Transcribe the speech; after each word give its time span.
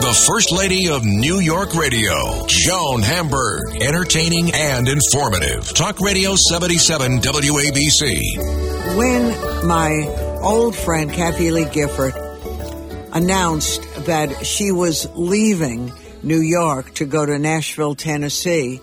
the 0.00 0.24
First 0.28 0.52
Lady 0.52 0.88
of 0.88 1.04
New 1.04 1.40
York 1.40 1.74
Radio, 1.74 2.46
Joan 2.46 3.02
Hamburg. 3.02 3.82
Entertaining 3.82 4.52
and 4.54 4.88
informative. 4.88 5.74
Talk 5.74 5.98
Radio 6.00 6.36
77 6.36 7.20
WABC. 7.20 8.96
When 8.96 9.66
my 9.66 10.38
old 10.40 10.76
friend 10.76 11.12
Kathie 11.12 11.50
Lee 11.50 11.68
Gifford 11.68 12.14
announced 13.12 13.82
that 14.06 14.46
she 14.46 14.70
was 14.70 15.08
leaving 15.16 15.92
New 16.22 16.40
York 16.40 16.94
to 16.94 17.04
go 17.04 17.26
to 17.26 17.36
Nashville, 17.36 17.96
Tennessee, 17.96 18.80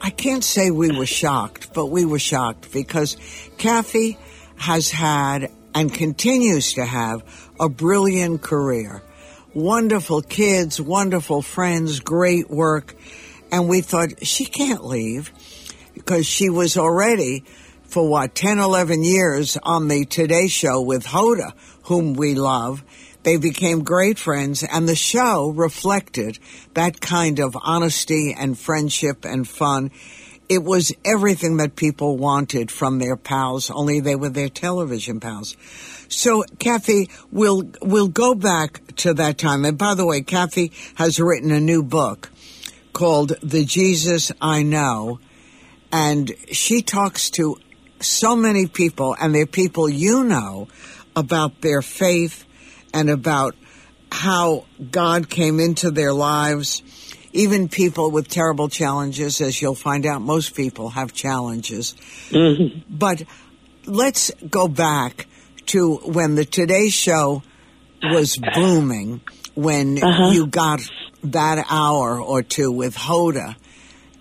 I 0.00 0.08
can't 0.08 0.42
say 0.42 0.70
we 0.70 0.90
were 0.90 1.06
shocked, 1.06 1.74
but 1.74 1.86
we 1.86 2.06
were 2.06 2.18
shocked 2.18 2.72
because 2.72 3.18
Kathie 3.58 4.16
has 4.56 4.90
had 4.90 5.50
and 5.74 5.92
continues 5.92 6.72
to 6.74 6.84
have 6.86 7.22
a 7.60 7.68
brilliant 7.68 8.40
career 8.40 9.02
wonderful 9.54 10.20
kids, 10.20 10.80
wonderful 10.80 11.40
friends, 11.40 12.00
great 12.00 12.50
work. 12.50 12.94
And 13.52 13.68
we 13.68 13.80
thought 13.80 14.26
she 14.26 14.44
can't 14.44 14.84
leave 14.84 15.32
because 15.94 16.26
she 16.26 16.50
was 16.50 16.76
already 16.76 17.44
for 17.84 18.08
what, 18.08 18.34
10, 18.34 18.58
11 18.58 19.04
years 19.04 19.56
on 19.62 19.86
the 19.88 20.04
Today 20.04 20.48
Show 20.48 20.80
with 20.80 21.04
Hoda, 21.04 21.52
whom 21.84 22.14
we 22.14 22.34
love. 22.34 22.82
They 23.22 23.36
became 23.36 23.84
great 23.84 24.18
friends 24.18 24.62
and 24.64 24.88
the 24.88 24.96
show 24.96 25.48
reflected 25.48 26.38
that 26.74 27.00
kind 27.00 27.38
of 27.38 27.56
honesty 27.62 28.34
and 28.36 28.58
friendship 28.58 29.24
and 29.24 29.48
fun. 29.48 29.92
It 30.48 30.62
was 30.62 30.92
everything 31.04 31.56
that 31.56 31.76
people 31.76 32.16
wanted 32.16 32.70
from 32.70 32.98
their 32.98 33.16
pals, 33.16 33.70
only 33.70 34.00
they 34.00 34.14
were 34.14 34.28
their 34.28 34.48
television 34.48 35.20
pals. 35.20 35.56
So, 36.08 36.44
Kathie, 36.58 37.08
we'll 37.32 37.70
we'll 37.80 38.08
go 38.08 38.34
back 38.34 38.82
to 38.96 39.14
that 39.14 39.38
time. 39.38 39.64
And 39.64 39.78
by 39.78 39.94
the 39.94 40.06
way, 40.06 40.20
Kathie 40.20 40.72
has 40.96 41.18
written 41.18 41.50
a 41.50 41.60
new 41.60 41.82
book 41.82 42.30
called 42.92 43.32
"The 43.42 43.64
Jesus 43.64 44.30
I 44.40 44.62
Know," 44.62 45.18
and 45.90 46.32
she 46.52 46.82
talks 46.82 47.30
to 47.30 47.56
so 48.00 48.36
many 48.36 48.66
people, 48.66 49.16
and 49.18 49.34
they're 49.34 49.46
people 49.46 49.88
you 49.88 50.24
know 50.24 50.68
about 51.16 51.62
their 51.62 51.80
faith 51.80 52.44
and 52.92 53.08
about 53.08 53.54
how 54.12 54.66
God 54.90 55.28
came 55.28 55.58
into 55.58 55.90
their 55.90 56.12
lives. 56.12 56.82
Even 57.34 57.68
people 57.68 58.10
with 58.10 58.28
terrible 58.28 58.68
challenges, 58.68 59.40
as 59.40 59.60
you'll 59.60 59.74
find 59.74 60.06
out, 60.06 60.22
most 60.22 60.54
people 60.54 60.90
have 60.90 61.12
challenges. 61.12 61.94
Mm-hmm. 62.30 62.80
But 62.88 63.24
let's 63.86 64.30
go 64.48 64.68
back 64.68 65.26
to 65.66 65.96
when 65.96 66.36
the 66.36 66.44
Today 66.44 66.88
Show 66.88 67.42
was 68.02 68.38
booming, 68.54 69.20
when 69.54 70.02
uh-huh. 70.02 70.30
you 70.32 70.46
got 70.46 70.80
that 71.24 71.66
hour 71.68 72.20
or 72.20 72.42
two 72.42 72.70
with 72.70 72.94
Hoda, 72.94 73.56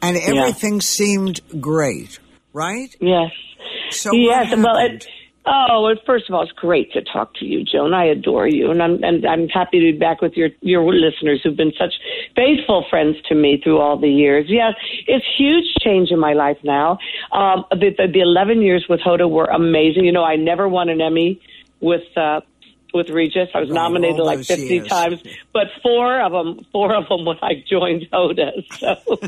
and 0.01 0.17
everything 0.17 0.75
yeah. 0.75 0.79
seemed 0.79 1.41
great, 1.61 2.19
right? 2.51 2.95
Yes. 2.99 3.31
So 3.91 4.11
yes, 4.13 4.53
well, 4.55 4.77
it, 4.77 5.05
oh, 5.45 5.81
well, 5.83 5.95
first 6.05 6.29
of 6.29 6.35
all, 6.35 6.43
it's 6.43 6.51
great 6.51 6.91
to 6.93 7.01
talk 7.01 7.33
to 7.35 7.45
you, 7.45 7.63
Joan. 7.63 7.93
I 7.93 8.05
adore 8.05 8.47
you, 8.47 8.71
and 8.71 8.81
I'm 8.81 9.03
and 9.03 9.25
I'm 9.25 9.47
happy 9.49 9.79
to 9.79 9.91
be 9.91 9.97
back 9.97 10.21
with 10.21 10.33
your 10.33 10.49
your 10.61 10.83
listeners 10.93 11.41
who've 11.43 11.55
been 11.55 11.73
such 11.77 11.93
faithful 12.35 12.85
friends 12.89 13.17
to 13.29 13.35
me 13.35 13.59
through 13.63 13.79
all 13.79 13.97
the 13.97 14.09
years. 14.09 14.45
Yes, 14.47 14.73
it's 15.07 15.25
huge 15.37 15.65
change 15.81 16.09
in 16.11 16.19
my 16.19 16.33
life 16.33 16.57
now. 16.63 16.97
Um, 17.31 17.65
the, 17.71 17.89
the 17.97 18.07
the 18.11 18.21
11 18.21 18.61
years 18.61 18.85
with 18.89 18.99
Hoda 19.01 19.29
were 19.29 19.45
amazing. 19.45 20.05
You 20.05 20.11
know, 20.11 20.23
I 20.23 20.35
never 20.35 20.67
won 20.67 20.89
an 20.89 21.01
Emmy 21.01 21.41
with 21.79 22.03
uh, 22.15 22.41
with 22.93 23.09
Regis. 23.09 23.49
I 23.53 23.59
was 23.59 23.69
nominated 23.69 24.19
like 24.19 24.45
50 24.45 24.63
years. 24.65 24.87
times, 24.87 25.21
but 25.51 25.67
four 25.81 26.21
of 26.21 26.31
them, 26.31 26.65
four 26.71 26.95
of 26.95 27.07
them 27.09 27.25
when 27.25 27.37
I 27.41 27.63
joined 27.67 28.07
Hoda. 28.11 28.51
So, 28.77 29.19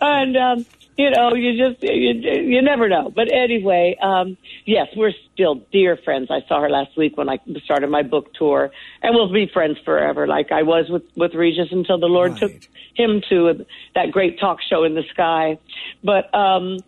and 0.00 0.36
um, 0.36 0.66
you 0.98 1.10
know, 1.10 1.32
you 1.32 1.56
just 1.56 1.82
you, 1.82 2.12
you 2.12 2.60
never 2.60 2.88
know. 2.88 3.10
But 3.14 3.32
anyway, 3.32 3.96
um, 4.02 4.36
yes, 4.66 4.88
we're 4.96 5.12
still 5.32 5.62
dear 5.72 5.96
friends. 6.04 6.28
I 6.28 6.40
saw 6.48 6.60
her 6.60 6.68
last 6.68 6.96
week 6.96 7.16
when 7.16 7.28
I 7.28 7.38
started 7.64 7.88
my 7.88 8.02
book 8.02 8.34
tour, 8.34 8.70
and 9.02 9.14
we'll 9.14 9.32
be 9.32 9.48
friends 9.52 9.78
forever, 9.84 10.26
like 10.26 10.50
I 10.50 10.64
was 10.64 10.86
with 10.90 11.04
with 11.16 11.34
Regis 11.34 11.68
until 11.70 11.98
the 11.98 12.06
Lord 12.06 12.32
right. 12.32 12.40
took 12.40 12.52
him 12.94 13.22
to 13.28 13.64
that 13.94 14.10
great 14.10 14.40
talk 14.40 14.58
show 14.68 14.82
in 14.82 14.96
the 14.96 15.04
sky. 15.12 15.58
But 16.02 16.34
um, 16.34 16.78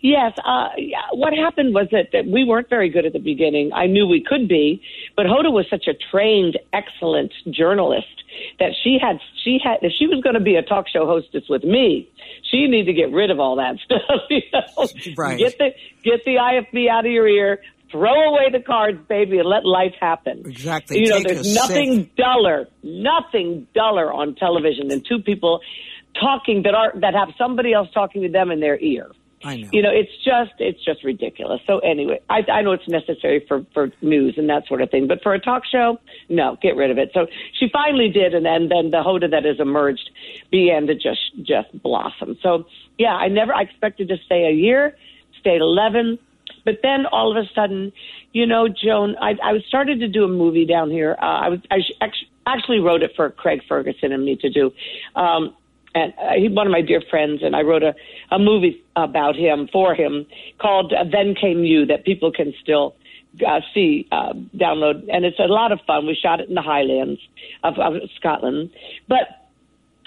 Yes. 0.00 0.32
Uh, 0.44 0.68
what 1.12 1.32
happened 1.32 1.72
was 1.72 1.86
that, 1.92 2.08
that 2.12 2.26
we 2.26 2.44
weren't 2.44 2.68
very 2.68 2.88
good 2.88 3.06
at 3.06 3.12
the 3.12 3.20
beginning. 3.20 3.72
I 3.72 3.86
knew 3.86 4.08
we 4.08 4.20
could 4.20 4.48
be, 4.48 4.82
but 5.16 5.26
Hoda 5.26 5.52
was 5.52 5.66
such 5.70 5.86
a 5.86 5.94
trained, 6.10 6.58
excellent 6.72 7.32
journalist 7.50 8.24
that 8.58 8.72
she 8.82 8.98
had, 9.00 9.18
she 9.44 9.58
had, 9.62 9.78
if 9.82 9.92
she 9.98 10.06
was 10.06 10.20
going 10.22 10.34
to 10.34 10.40
be 10.40 10.56
a 10.56 10.62
talk 10.62 10.86
show 10.88 11.06
hostess 11.06 11.44
with 11.48 11.64
me, 11.64 12.08
she 12.50 12.66
needed 12.66 12.86
to 12.86 12.92
get 12.92 13.12
rid 13.12 13.30
of 13.30 13.40
all 13.40 13.56
that 13.56 13.76
stuff. 13.84 14.20
You 14.30 14.42
know? 14.52 14.86
Right. 15.16 15.38
Get 15.38 15.58
the, 15.58 15.70
get 16.02 16.24
the 16.24 16.36
IFB 16.36 16.88
out 16.88 17.06
of 17.06 17.12
your 17.12 17.28
ear, 17.28 17.60
throw 17.90 18.28
away 18.30 18.50
the 18.52 18.60
cards, 18.60 18.98
baby, 19.08 19.38
and 19.38 19.48
let 19.48 19.64
life 19.64 19.94
happen. 20.00 20.42
Exactly. 20.46 21.00
You 21.00 21.10
know, 21.10 21.18
Take 21.18 21.28
there's 21.28 21.54
nothing 21.54 21.94
sick. 22.04 22.16
duller, 22.16 22.68
nothing 22.82 23.66
duller 23.74 24.12
on 24.12 24.34
television 24.34 24.88
than 24.88 25.02
two 25.02 25.20
people 25.20 25.60
talking 26.20 26.62
that 26.64 26.74
are 26.74 26.92
that 27.00 27.14
have 27.14 27.28
somebody 27.38 27.72
else 27.72 27.88
talking 27.92 28.22
to 28.22 28.28
them 28.28 28.50
in 28.50 28.60
their 28.60 28.78
ear. 28.78 29.10
I 29.44 29.56
know. 29.56 29.68
You 29.72 29.82
know, 29.82 29.90
it's 29.90 30.12
just 30.24 30.52
it's 30.58 30.84
just 30.84 31.04
ridiculous. 31.04 31.60
So 31.66 31.78
anyway, 31.78 32.20
I, 32.28 32.44
I 32.50 32.62
know 32.62 32.72
it's 32.72 32.88
necessary 32.88 33.44
for 33.46 33.64
for 33.72 33.90
news 34.02 34.34
and 34.36 34.48
that 34.50 34.66
sort 34.66 34.82
of 34.82 34.90
thing, 34.90 35.06
but 35.06 35.22
for 35.22 35.32
a 35.32 35.38
talk 35.38 35.62
show, 35.70 35.98
no, 36.28 36.58
get 36.60 36.76
rid 36.76 36.90
of 36.90 36.98
it. 36.98 37.10
So 37.14 37.26
she 37.58 37.68
finally 37.72 38.08
did, 38.08 38.34
and 38.34 38.44
then 38.44 38.68
then 38.68 38.90
the 38.90 38.98
Hoda 38.98 39.30
that 39.30 39.44
has 39.44 39.60
emerged 39.60 40.10
began 40.50 40.86
to 40.88 40.94
just 40.94 41.20
just 41.42 41.82
blossom. 41.82 42.36
So 42.42 42.66
yeah, 42.98 43.14
I 43.14 43.28
never 43.28 43.54
I 43.54 43.62
expected 43.62 44.08
to 44.08 44.16
stay 44.26 44.46
a 44.46 44.52
year, 44.52 44.96
stayed 45.40 45.60
eleven, 45.60 46.18
but 46.64 46.80
then 46.82 47.06
all 47.06 47.30
of 47.30 47.42
a 47.42 47.48
sudden, 47.54 47.92
you 48.32 48.46
know, 48.46 48.68
Joan, 48.68 49.16
I 49.20 49.36
I 49.42 49.52
was 49.52 49.64
started 49.68 50.00
to 50.00 50.08
do 50.08 50.24
a 50.24 50.28
movie 50.28 50.66
down 50.66 50.90
here. 50.90 51.16
Uh, 51.20 51.24
I 51.24 51.48
was 51.48 51.60
I 51.70 51.78
actually 52.46 52.80
wrote 52.80 53.02
it 53.02 53.12
for 53.14 53.30
Craig 53.30 53.60
Ferguson 53.68 54.12
and 54.12 54.24
me 54.24 54.36
to 54.36 54.50
do. 54.50 54.72
Um, 55.14 55.54
and 55.94 56.12
uh, 56.18 56.32
he's 56.36 56.50
one 56.50 56.66
of 56.66 56.72
my 56.72 56.82
dear 56.82 57.02
friends, 57.10 57.42
and 57.42 57.56
I 57.56 57.62
wrote 57.62 57.82
a, 57.82 57.94
a 58.30 58.38
movie 58.38 58.82
about 58.96 59.36
him 59.36 59.68
for 59.72 59.94
him 59.94 60.26
called 60.60 60.92
uh, 60.92 61.04
"Then 61.10 61.34
Came 61.34 61.64
You" 61.64 61.86
that 61.86 62.04
people 62.04 62.30
can 62.32 62.54
still 62.62 62.94
uh, 63.46 63.60
see, 63.72 64.06
uh, 64.12 64.32
download, 64.56 65.08
and 65.12 65.24
it's 65.24 65.38
a 65.38 65.44
lot 65.44 65.72
of 65.72 65.80
fun. 65.86 66.06
We 66.06 66.14
shot 66.20 66.40
it 66.40 66.48
in 66.48 66.54
the 66.54 66.62
Highlands 66.62 67.20
of, 67.62 67.78
of 67.78 67.94
Scotland, 68.16 68.70
but 69.08 69.48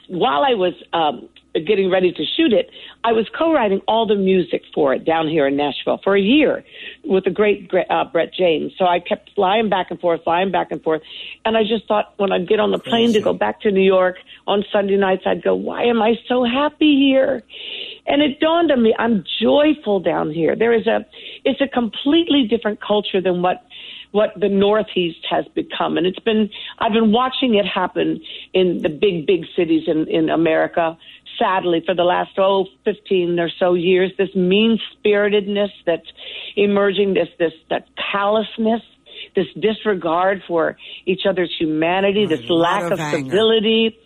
while 0.08 0.44
I 0.44 0.54
was 0.56 0.74
um, 0.94 1.30
getting 1.60 1.92
ready 1.92 2.12
to 2.12 2.24
shoot 2.38 2.54
it, 2.54 2.70
I 3.04 3.12
was 3.12 3.28
co-writing 3.38 3.82
all 3.88 4.06
the 4.06 4.16
music 4.16 4.64
for 4.74 4.94
it 4.94 5.06
down 5.06 5.28
here 5.28 5.48
in 5.48 5.58
Nashville 5.58 6.00
for 6.04 6.16
a 6.16 6.22
year 6.22 6.64
with 7.04 7.26
the 7.26 7.30
great 7.30 7.70
uh, 7.90 8.06
Brett 8.06 8.34
James. 8.34 8.74
So 8.78 8.86
I 8.86 9.00
kept 9.00 9.32
flying 9.36 9.70
back 9.70 9.92
and 9.92 10.00
forth, 10.00 10.24
flying 10.24 10.52
back 10.52 10.72
and 10.72 10.82
forth, 10.82 11.02
and 11.46 11.58
I 11.58 11.64
just 11.64 11.88
thought 11.88 12.14
when 12.18 12.32
I'd 12.32 12.48
get 12.48 12.60
on 12.60 12.72
the 12.72 12.80
plane 12.80 13.14
to 13.14 13.22
go 13.22 13.34
back 13.34 13.62
to 13.62 13.72
New 13.72 13.82
York 13.82 14.16
on 14.48 14.64
Sunday 14.72 14.98
nights, 14.98 15.24
I'd 15.26 15.44
go, 15.44 15.56
"Why 15.56 15.84
am 15.84 16.02
I 16.02 16.16
so 16.28 16.44
happy 16.44 16.96
here?" 16.98 17.44
And 18.08 18.22
it 18.22 18.40
dawned 18.40 18.72
on 18.72 18.82
me, 18.82 18.96
I'm 18.98 19.24
joyful 19.42 20.00
down 20.00 20.32
here. 20.32 20.56
There 20.56 20.74
is 20.74 20.88
a, 20.88 21.06
it's 21.46 21.62
a 21.62 21.68
completely 21.68 22.48
different 22.48 22.82
culture 22.82 23.22
than 23.22 23.42
what 23.42 23.64
what 24.12 24.34
the 24.38 24.50
Northeast 24.50 25.26
has 25.30 25.46
become. 25.56 25.98
And 25.98 26.06
it's 26.06 26.20
been, 26.20 26.50
I've 26.80 26.92
been 26.92 27.12
watching 27.12 27.56
it 27.56 27.66
happen 27.66 28.22
in 28.54 28.82
the 28.82 28.90
big, 28.90 29.26
big 29.26 29.46
cities 29.56 29.84
in, 29.88 30.08
in 30.08 30.30
America 30.30 30.98
sadly, 31.38 31.84
for 31.86 31.96
the 31.96 32.04
last, 32.04 32.32
oh, 32.38 32.66
15 32.86 33.40
or 33.40 33.50
so 33.60 33.74
years, 33.74 34.12
this 34.18 34.34
mean 34.36 34.80
spiritedness 34.94 35.72
that's 35.86 36.08
emerging, 36.56 37.14
this, 37.14 37.30
this, 37.40 37.54
that 37.70 37.88
callousness, 38.12 38.82
this 39.36 39.48
disregard 39.60 40.44
for 40.48 40.78
each 41.06 41.22
other's 41.28 41.54
humanity, 41.60 42.26
this 42.26 42.50
lack 42.50 42.92
of, 42.92 43.00
of 43.00 43.12
civility, 43.12 43.98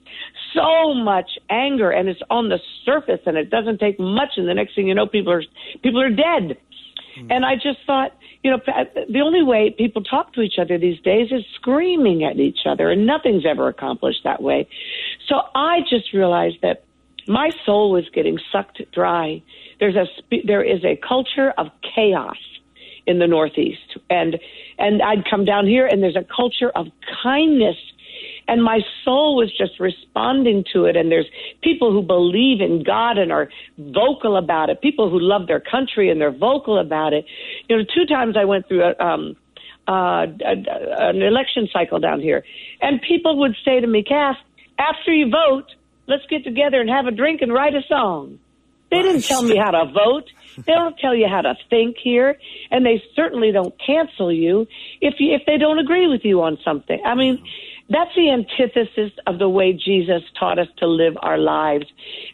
so 0.54 0.94
much 0.94 1.30
anger, 1.50 1.92
and 1.92 2.10
it's 2.10 2.22
on 2.30 2.50
the 2.50 2.60
surface, 2.86 3.19
and 3.25 3.38
it 3.38 3.50
doesn't 3.50 3.80
take 3.80 4.00
much, 4.00 4.30
and 4.38 4.48
the 4.48 4.54
next 4.54 4.75
thing 4.75 4.88
you 4.88 4.95
know, 4.95 5.07
people 5.07 5.33
are, 5.33 5.44
people 5.83 6.01
are 6.01 6.10
dead. 6.10 6.57
Hmm. 7.16 7.31
And 7.31 7.45
I 7.45 7.56
just 7.56 7.80
thought, 7.86 8.12
you 8.44 8.51
know, 8.51 8.60
the 8.66 9.21
only 9.21 9.44
way 9.44 9.74
people 9.75 10.04
talk 10.04 10.33
to 10.33 10.42
each 10.42 10.60
other 10.60 10.78
these 10.78 11.01
days 11.01 11.31
is 11.31 11.44
screaming 11.56 12.24
at 12.24 12.38
each 12.38 12.60
other, 12.66 12.92
and 12.92 13.06
nothing's 13.06 13.45
ever 13.45 13.68
accomplished 13.68 14.24
that 14.24 14.42
way. 14.42 14.68
So 15.28 15.42
I 15.56 15.80
just 15.89 16.13
realized 16.13 16.57
that 16.62 16.83
my 17.27 17.50
soul 17.66 17.92
was 17.92 18.07
getting 18.13 18.39
sucked 18.51 18.81
dry. 18.92 19.42
There's 19.80 19.95
a 19.95 20.06
there 20.45 20.63
is 20.63 20.83
a 20.83 20.95
culture 20.95 21.51
of 21.57 21.68
chaos 21.95 22.38
in 23.07 23.19
the 23.19 23.27
Northeast, 23.27 23.98
and 24.10 24.39
and 24.77 25.01
I'd 25.01 25.25
come 25.30 25.45
down 25.45 25.68
here, 25.68 25.88
and 25.88 26.01
there's 26.01 26.16
a 26.16 26.25
culture 26.36 26.69
of 26.69 26.88
kindness, 27.24 27.77
and 28.48 28.63
my 28.63 28.81
soul 29.04 29.36
was 29.36 29.51
just 29.57 29.80
responding 29.80 30.63
to 30.74 30.86
it. 30.86 30.95
And 30.95 31.12
there's 31.12 31.27
people 31.62 31.92
who 31.92 32.01
believe 32.01 32.62
in 32.62 32.83
God 32.83 33.18
and 33.18 33.31
are 33.31 33.50
vocal 33.78 34.38
about 34.38 34.69
it. 34.69 34.81
People 34.81 35.10
who 35.10 35.19
love 35.19 35.48
their 35.48 35.60
country 35.60 36.10
and 36.10 36.21
they're 36.21 36.31
vocal 36.31 36.78
about 36.78 37.13
it. 37.13 37.25
You 37.69 37.78
know, 37.78 37.83
two 37.83 38.06
times 38.06 38.36
I 38.38 38.45
went 38.45 38.68
through 38.68 38.83
a. 38.83 39.04
Um, 39.04 39.36
uh, 39.88 40.25
an 40.44 41.21
election 41.21 41.69
cycle 41.71 42.00
down 42.00 42.19
here, 42.19 42.44
and 42.81 43.00
people 43.07 43.38
would 43.38 43.56
say 43.63 43.80
to 43.80 43.86
me, 43.86 44.01
"Cass, 44.01 44.36
after 44.80 45.13
you 45.13 45.30
vote, 45.30 45.75
let's 46.07 46.25
get 46.30 46.44
together 46.44 46.81
and 46.81 46.90
have 46.90 47.07
a 47.07 47.12
drink 47.12 47.42
and 47.42 47.54
write 47.54 47.75
a 47.75 47.81
song." 47.88 48.40
They 48.92 49.02
didn't 49.02 49.24
tell 49.24 49.42
me 49.42 49.57
how 49.57 49.72
to 49.72 49.92
vote. 49.92 50.30
They 50.57 50.74
don't 50.74 50.98
tell 51.02 51.16
you 51.16 51.28
how 51.28 51.42
to 51.42 51.56
think 51.69 51.98
here, 52.02 52.38
and 52.72 52.86
they 52.86 53.02
certainly 53.16 53.52
don't 53.52 53.74
cancel 53.84 54.31
you 54.31 54.68
if 55.02 55.16
you, 55.19 55.34
if 55.34 55.42
they 55.46 55.57
don't 55.57 55.80
agree 55.80 56.07
with 56.07 56.22
you 56.24 56.42
on 56.44 56.57
something. 56.63 57.02
I 57.04 57.16
mean, 57.16 57.44
that's 57.90 58.16
the 58.16 58.31
antithesis 58.31 59.12
of 59.28 59.38
the 59.38 59.50
way 59.50 59.74
Jesus 59.74 60.24
taught 60.40 60.57
us 60.57 60.68
to 60.78 60.88
live 60.88 61.13
our 61.22 61.38
lives. 61.38 61.86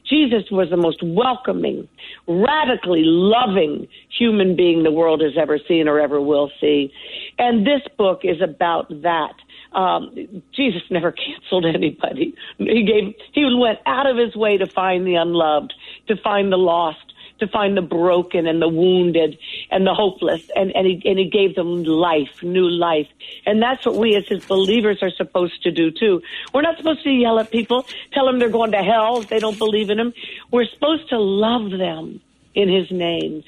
Jesus 0.08 0.44
was 0.50 0.70
the 0.70 0.78
most 0.78 1.02
welcoming, 1.04 1.90
radically 2.28 3.02
loving 3.04 3.88
human 4.18 4.56
being 4.56 4.84
the 4.84 4.92
world 4.92 5.22
has 5.22 5.34
ever 5.38 5.60
seen 5.68 5.88
or 5.88 6.00
ever 6.00 6.22
will 6.22 6.52
see. 6.62 6.94
And 7.38 7.66
this 7.66 7.82
book 7.98 8.22
is 8.24 8.42
about 8.42 8.90
that. 9.02 9.34
Um, 9.74 10.44
Jesus 10.54 10.82
never 10.90 11.12
canceled 11.12 11.66
anybody. 11.66 12.36
He 12.58 12.84
gave, 12.84 13.16
he 13.32 13.46
went 13.56 13.80
out 13.86 14.08
of 14.08 14.18
his 14.18 14.36
way 14.36 14.58
to 14.58 14.66
find 14.66 15.06
the 15.08 15.16
unloved, 15.16 15.74
to 16.08 16.18
find 16.18 16.52
the 16.52 16.58
lost, 16.58 17.14
to 17.40 17.48
find 17.48 17.76
the 17.76 17.82
broken 17.82 18.48
and 18.48 18.62
the 18.62 18.68
wounded 18.68 19.38
and 19.70 19.86
the 19.86 19.94
hopeless. 19.94 20.50
And, 20.56 20.76
and 20.76 20.86
he, 20.86 21.02
and 21.06 21.18
he 21.18 21.30
gave 21.30 21.56
them 21.56 21.84
life, 21.84 22.44
new 22.44 22.70
life. 22.70 23.08
And 23.46 23.62
that's 23.62 23.86
what 23.86 23.96
we 23.96 24.16
as 24.16 24.28
his 24.28 24.46
believers 24.46 25.00
are 25.02 25.12
supposed 25.12 25.64
to 25.64 25.72
do 25.72 25.92
too. 25.92 26.22
We're 26.54 26.62
not 26.62 26.78
supposed 26.78 27.04
to 27.04 27.10
yell 27.10 27.40
at 27.40 27.52
people, 27.52 27.86
tell 28.14 28.26
them 28.26 28.40
they're 28.40 28.50
going 28.50 28.72
to 28.72 28.84
hell 28.84 29.22
if 29.22 29.28
they 29.28 29.40
don't 29.40 29.58
believe 29.58 29.90
in 29.90 30.00
him. 30.00 30.14
We're 30.52 30.66
supposed 30.66 31.10
to 31.10 31.20
love 31.20 31.72
them 31.72 32.22
in 32.54 32.70
his 32.70 32.90
name. 32.92 33.44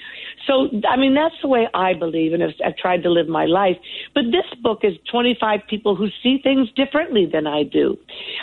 So, 0.47 0.69
I 0.87 0.97
mean, 0.97 1.13
that's 1.13 1.35
the 1.41 1.47
way 1.47 1.67
I 1.73 1.93
believe 1.93 2.33
and 2.33 2.41
have, 2.41 2.51
I've 2.65 2.77
tried 2.77 3.03
to 3.03 3.09
live 3.09 3.27
my 3.27 3.45
life. 3.45 3.77
But 4.13 4.25
this 4.25 4.45
book 4.61 4.79
is 4.83 4.93
25 5.11 5.61
people 5.69 5.95
who 5.95 6.07
see 6.21 6.39
things 6.41 6.71
differently 6.75 7.25
than 7.25 7.47
I 7.47 7.63
do. 7.63 7.97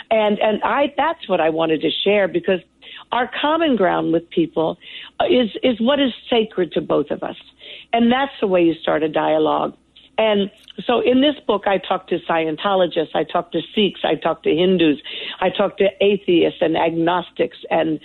And, 0.09 0.39
and 0.39 0.61
I, 0.63 0.93
that's 0.97 1.27
what 1.27 1.39
I 1.39 1.49
wanted 1.49 1.81
to 1.81 1.89
share 2.03 2.27
because 2.27 2.59
our 3.11 3.29
common 3.41 3.75
ground 3.75 4.13
with 4.13 4.29
people 4.29 4.77
is, 5.29 5.49
is 5.63 5.79
what 5.79 5.99
is 5.99 6.11
sacred 6.29 6.71
to 6.73 6.81
both 6.81 7.11
of 7.11 7.23
us. 7.23 7.37
And 7.93 8.11
that's 8.11 8.33
the 8.39 8.47
way 8.47 8.63
you 8.63 8.73
start 8.75 9.03
a 9.03 9.09
dialogue. 9.09 9.75
And 10.17 10.51
so 10.85 10.99
in 10.99 11.21
this 11.21 11.35
book, 11.47 11.63
I 11.65 11.77
talk 11.77 12.07
to 12.07 12.19
Scientologists, 12.29 13.15
I 13.15 13.23
talk 13.23 13.51
to 13.53 13.61
Sikhs, 13.73 14.01
I 14.03 14.15
talk 14.15 14.43
to 14.43 14.49
Hindus, 14.49 14.99
I 15.39 15.49
talk 15.49 15.77
to 15.77 15.87
atheists 15.99 16.59
and 16.61 16.77
agnostics 16.77 17.57
and 17.69 17.99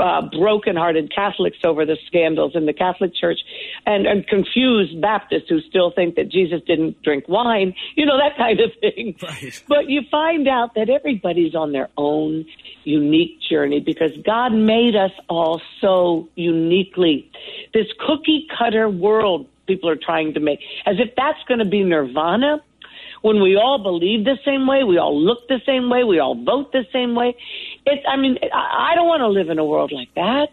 uh, 0.00 0.22
broken-hearted 0.22 1.14
Catholics 1.14 1.58
over 1.64 1.84
the 1.84 1.96
scandals 2.06 2.52
in 2.54 2.66
the 2.66 2.72
Catholic 2.72 3.14
Church, 3.14 3.38
and, 3.86 4.06
and 4.06 4.26
confused 4.26 5.00
Baptists 5.00 5.48
who 5.48 5.60
still 5.60 5.90
think 5.90 6.16
that 6.16 6.28
Jesus 6.28 6.60
didn't 6.66 7.02
drink 7.02 7.28
wine, 7.28 7.74
you 7.94 8.06
know 8.06 8.18
that 8.18 8.36
kind 8.36 8.60
of 8.60 8.70
thing. 8.80 9.16
Right. 9.22 9.62
But 9.68 9.88
you 9.88 10.02
find 10.10 10.48
out 10.48 10.74
that 10.74 10.88
everybody's 10.88 11.54
on 11.54 11.72
their 11.72 11.88
own 11.96 12.46
unique 12.84 13.40
journey 13.48 13.80
because 13.80 14.12
God 14.24 14.50
made 14.52 14.96
us 14.96 15.12
all 15.28 15.60
so 15.80 16.28
uniquely. 16.34 17.30
This 17.74 17.86
cookie 17.98 18.46
cutter 18.58 18.88
world 18.88 19.46
people 19.70 19.88
are 19.88 20.00
trying 20.10 20.34
to 20.34 20.40
make, 20.40 20.60
as 20.86 20.96
if 20.98 21.14
that's 21.16 21.42
going 21.48 21.60
to 21.60 21.70
be 21.76 21.82
nirvana 21.82 22.62
when 23.22 23.42
we 23.42 23.56
all 23.56 23.82
believe 23.82 24.24
the 24.24 24.38
same 24.44 24.66
way, 24.66 24.82
we 24.84 24.98
all 24.98 25.18
look 25.18 25.46
the 25.48 25.60
same 25.66 25.90
way, 25.90 26.04
we 26.04 26.18
all 26.18 26.34
vote 26.34 26.72
the 26.72 26.84
same 26.92 27.14
way. 27.14 27.36
It's, 27.84 28.02
I 28.08 28.16
mean, 28.16 28.38
I, 28.42 28.94
don't 28.94 29.06
want 29.06 29.20
to 29.20 29.28
live 29.28 29.50
in 29.50 29.58
a 29.58 29.64
world 29.64 29.92
like 29.92 30.14
that. 30.14 30.48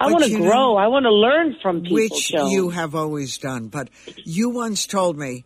I 0.00 0.10
want 0.10 0.24
to 0.24 0.36
grow. 0.36 0.48
Know, 0.48 0.76
I 0.76 0.86
want 0.86 1.04
to 1.04 1.12
learn 1.12 1.56
from 1.60 1.82
people. 1.82 1.96
Which 1.96 2.30
Joan. 2.30 2.50
you 2.50 2.70
have 2.70 2.94
always 2.94 3.36
done. 3.36 3.66
But 3.68 3.90
you 4.24 4.48
once 4.48 4.86
told 4.86 5.18
me 5.18 5.44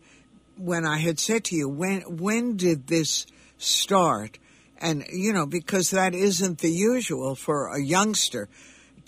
when 0.57 0.85
I 0.85 0.99
had 0.99 1.19
said 1.19 1.45
to 1.45 1.55
you, 1.55 1.67
when 1.67 2.01
when 2.01 2.55
did 2.55 2.85
this 2.85 3.25
start? 3.57 4.37
And 4.77 5.05
you 5.11 5.33
know, 5.33 5.47
because 5.47 5.89
that 5.89 6.13
isn't 6.13 6.59
the 6.59 6.69
usual 6.69 7.33
for 7.33 7.69
a 7.69 7.81
youngster 7.81 8.47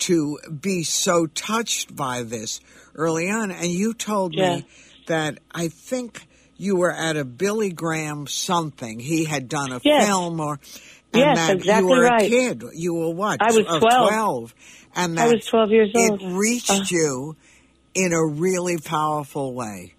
to 0.00 0.38
be 0.60 0.82
so 0.82 1.26
touched 1.26 1.94
by 1.94 2.22
this 2.22 2.60
early 2.94 3.30
on. 3.30 3.50
And 3.50 3.70
you 3.70 3.94
told 3.94 4.34
yeah. 4.34 4.56
me 4.56 4.66
that 5.06 5.38
I 5.52 5.68
think 5.68 6.26
you 6.56 6.76
were 6.76 6.92
at 6.92 7.16
a 7.16 7.24
Billy 7.24 7.70
Graham 7.70 8.26
something. 8.26 8.98
He 8.98 9.24
had 9.24 9.48
done 9.48 9.72
a 9.72 9.80
yes. 9.84 10.06
film 10.06 10.40
or 10.40 10.58
and 11.12 11.20
yes, 11.20 11.38
that 11.38 11.56
exactly 11.56 11.88
you 11.88 11.96
were 11.96 12.04
right. 12.04 12.22
a 12.22 12.28
kid. 12.28 12.64
You 12.74 12.94
were 12.94 13.10
what? 13.10 13.40
I 13.40 13.52
was 13.52 13.66
12. 13.66 13.80
12. 13.80 14.54
And 14.96 15.18
that 15.18 15.28
I 15.28 15.34
was 15.34 15.46
12 15.46 15.70
years 15.70 15.92
old. 15.94 16.22
It 16.22 16.26
reached 16.26 16.70
uh. 16.70 16.84
you 16.88 17.36
in 17.94 18.12
a 18.12 18.24
really 18.24 18.78
powerful 18.78 19.54
way. 19.54 19.94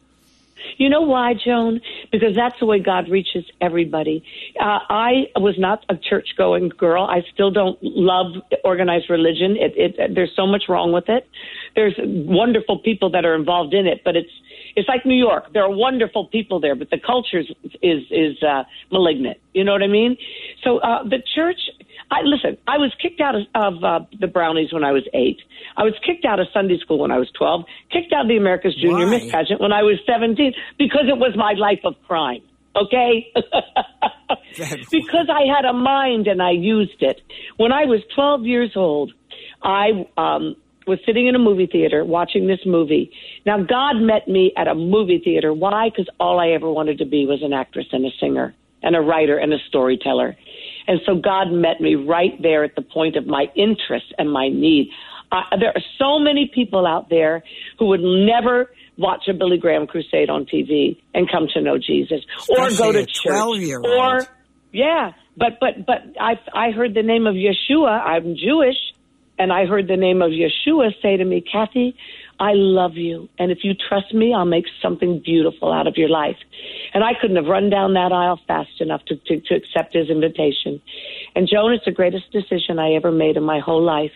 You 0.77 0.89
know 0.89 1.01
why, 1.01 1.33
Joan? 1.33 1.81
Because 2.11 2.35
that's 2.35 2.55
the 2.59 2.65
way 2.65 2.79
God 2.79 3.09
reaches 3.09 3.45
everybody. 3.59 4.23
Uh, 4.59 4.79
I 4.89 5.25
was 5.35 5.55
not 5.57 5.83
a 5.89 5.95
church 5.97 6.29
going 6.37 6.69
girl. 6.69 7.03
I 7.03 7.23
still 7.33 7.51
don't 7.51 7.77
love 7.81 8.33
organized 8.63 9.09
religion. 9.09 9.57
It, 9.57 9.73
it, 9.75 10.15
there's 10.15 10.31
so 10.35 10.45
much 10.47 10.63
wrong 10.69 10.91
with 10.91 11.09
it. 11.09 11.27
There's 11.75 11.95
wonderful 11.97 12.79
people 12.79 13.09
that 13.11 13.25
are 13.25 13.35
involved 13.35 13.73
in 13.73 13.87
it, 13.87 14.01
but 14.03 14.15
it's 14.15 14.31
it's 14.75 14.87
like 14.87 15.05
New 15.05 15.17
York. 15.17 15.53
There 15.53 15.63
are 15.63 15.71
wonderful 15.71 16.27
people 16.27 16.59
there, 16.59 16.75
but 16.75 16.91
the 16.91 16.99
culture 16.99 17.39
is 17.39 17.47
is, 17.81 18.03
is 18.11 18.43
uh, 18.43 18.63
malignant. 18.91 19.37
You 19.53 19.63
know 19.63 19.71
what 19.71 19.81
I 19.81 19.87
mean? 19.87 20.17
So 20.63 20.77
uh, 20.79 21.03
the 21.03 21.21
church 21.35 21.59
I 22.09 22.21
listen. 22.23 22.57
I 22.67 22.77
was 22.77 22.93
kicked 23.01 23.19
out 23.19 23.35
of, 23.35 23.41
of 23.53 23.83
uh, 23.83 23.99
the 24.19 24.27
Brownies 24.27 24.71
when 24.71 24.83
I 24.83 24.91
was 24.91 25.03
eight. 25.13 25.39
I 25.75 25.83
was 25.83 25.93
kicked 26.05 26.25
out 26.25 26.39
of 26.39 26.47
Sunday 26.53 26.79
school 26.79 26.99
when 26.99 27.11
I 27.11 27.17
was 27.17 27.29
twelve. 27.37 27.65
Kicked 27.91 28.13
out 28.13 28.21
of 28.21 28.27
the 28.29 28.37
America's 28.37 28.75
Junior 28.75 29.07
Miss 29.07 29.29
pageant 29.29 29.59
when 29.59 29.73
I 29.73 29.83
was 29.83 29.99
seventeen 30.05 30.53
because 30.77 31.05
it 31.07 31.17
was 31.17 31.35
my 31.35 31.53
life 31.53 31.81
of 31.83 31.95
crime. 32.07 32.41
Okay, 32.75 33.27
because 34.91 35.27
I 35.29 35.51
had 35.53 35.65
a 35.65 35.73
mind 35.73 36.27
and 36.27 36.41
I 36.41 36.51
used 36.51 37.01
it. 37.01 37.21
When 37.57 37.71
I 37.71 37.85
was 37.85 38.01
twelve 38.15 38.45
years 38.45 38.71
old, 38.75 39.11
I 39.61 40.07
um, 40.15 40.55
was 40.87 40.99
sitting 41.05 41.27
in 41.27 41.35
a 41.35 41.39
movie 41.39 41.67
theater 41.67 42.05
watching 42.05 42.47
this 42.47 42.59
movie. 42.65 43.11
Now, 43.45 43.61
God 43.61 43.97
met 43.97 44.27
me 44.27 44.53
at 44.55 44.67
a 44.67 44.75
movie 44.75 45.21
theater. 45.23 45.53
Why? 45.53 45.89
Because 45.89 46.07
all 46.19 46.39
I 46.39 46.49
ever 46.49 46.71
wanted 46.71 46.99
to 46.99 47.05
be 47.05 47.25
was 47.25 47.43
an 47.43 47.53
actress 47.53 47.87
and 47.91 48.05
a 48.05 48.09
singer 48.19 48.55
and 48.81 48.95
a 48.95 49.01
writer 49.01 49.37
and 49.37 49.53
a 49.53 49.57
storyteller. 49.67 50.37
And 50.87 50.99
so 51.05 51.15
God 51.15 51.51
met 51.51 51.81
me 51.81 51.95
right 51.95 52.41
there 52.41 52.63
at 52.63 52.75
the 52.75 52.81
point 52.81 53.15
of 53.15 53.27
my 53.27 53.51
interest 53.55 54.13
and 54.17 54.31
my 54.31 54.49
need. 54.49 54.89
Uh, 55.31 55.41
there 55.59 55.69
are 55.75 55.81
so 55.97 56.19
many 56.19 56.49
people 56.53 56.87
out 56.87 57.09
there 57.09 57.43
who 57.77 57.87
would 57.87 58.01
never 58.01 58.71
watch 58.97 59.27
a 59.27 59.33
Billy 59.33 59.57
Graham 59.57 59.85
crusade 59.85 60.29
on 60.29 60.45
TV 60.45 60.97
and 61.13 61.29
come 61.29 61.47
to 61.53 61.61
know 61.61 61.77
Jesus 61.77 62.21
Especially 62.37 62.75
or 62.75 62.77
go 62.77 62.91
to 62.93 63.05
church 63.05 63.33
or 63.83 64.25
yeah, 64.71 65.13
but 65.35 65.59
but 65.59 65.85
but 65.85 66.03
I 66.19 66.39
I 66.53 66.71
heard 66.71 66.93
the 66.93 67.03
name 67.03 67.25
of 67.25 67.35
Yeshua. 67.35 68.01
I'm 68.01 68.35
Jewish, 68.35 68.77
and 69.37 69.51
I 69.51 69.65
heard 69.65 69.87
the 69.87 69.97
name 69.97 70.21
of 70.21 70.31
Yeshua 70.31 70.91
say 71.01 71.17
to 71.17 71.25
me, 71.25 71.41
Kathie, 71.41 71.95
I 72.39 72.51
love 72.53 72.95
you. 72.95 73.29
And 73.39 73.51
if 73.51 73.59
you 73.63 73.73
trust 73.73 74.13
me, 74.13 74.33
I'll 74.33 74.45
make 74.45 74.65
something 74.81 75.21
beautiful 75.23 75.73
out 75.73 75.87
of 75.87 75.97
your 75.97 76.09
life. 76.09 76.37
And 76.93 77.03
I 77.03 77.13
couldn't 77.19 77.37
have 77.37 77.47
run 77.47 77.69
down 77.69 77.93
that 77.93 78.11
aisle 78.11 78.39
fast 78.47 78.79
enough 78.79 79.03
to, 79.05 79.15
to, 79.15 79.41
to 79.41 79.55
accept 79.55 79.95
his 79.95 80.09
invitation. 80.09 80.79
And 81.35 81.47
Joan, 81.51 81.73
it's 81.73 81.85
the 81.85 81.91
greatest 81.91 82.31
decision 82.31 82.77
I 82.77 82.93
ever 82.93 83.11
made 83.11 83.37
in 83.37 83.43
my 83.43 83.59
whole 83.59 83.81
life. 83.81 84.11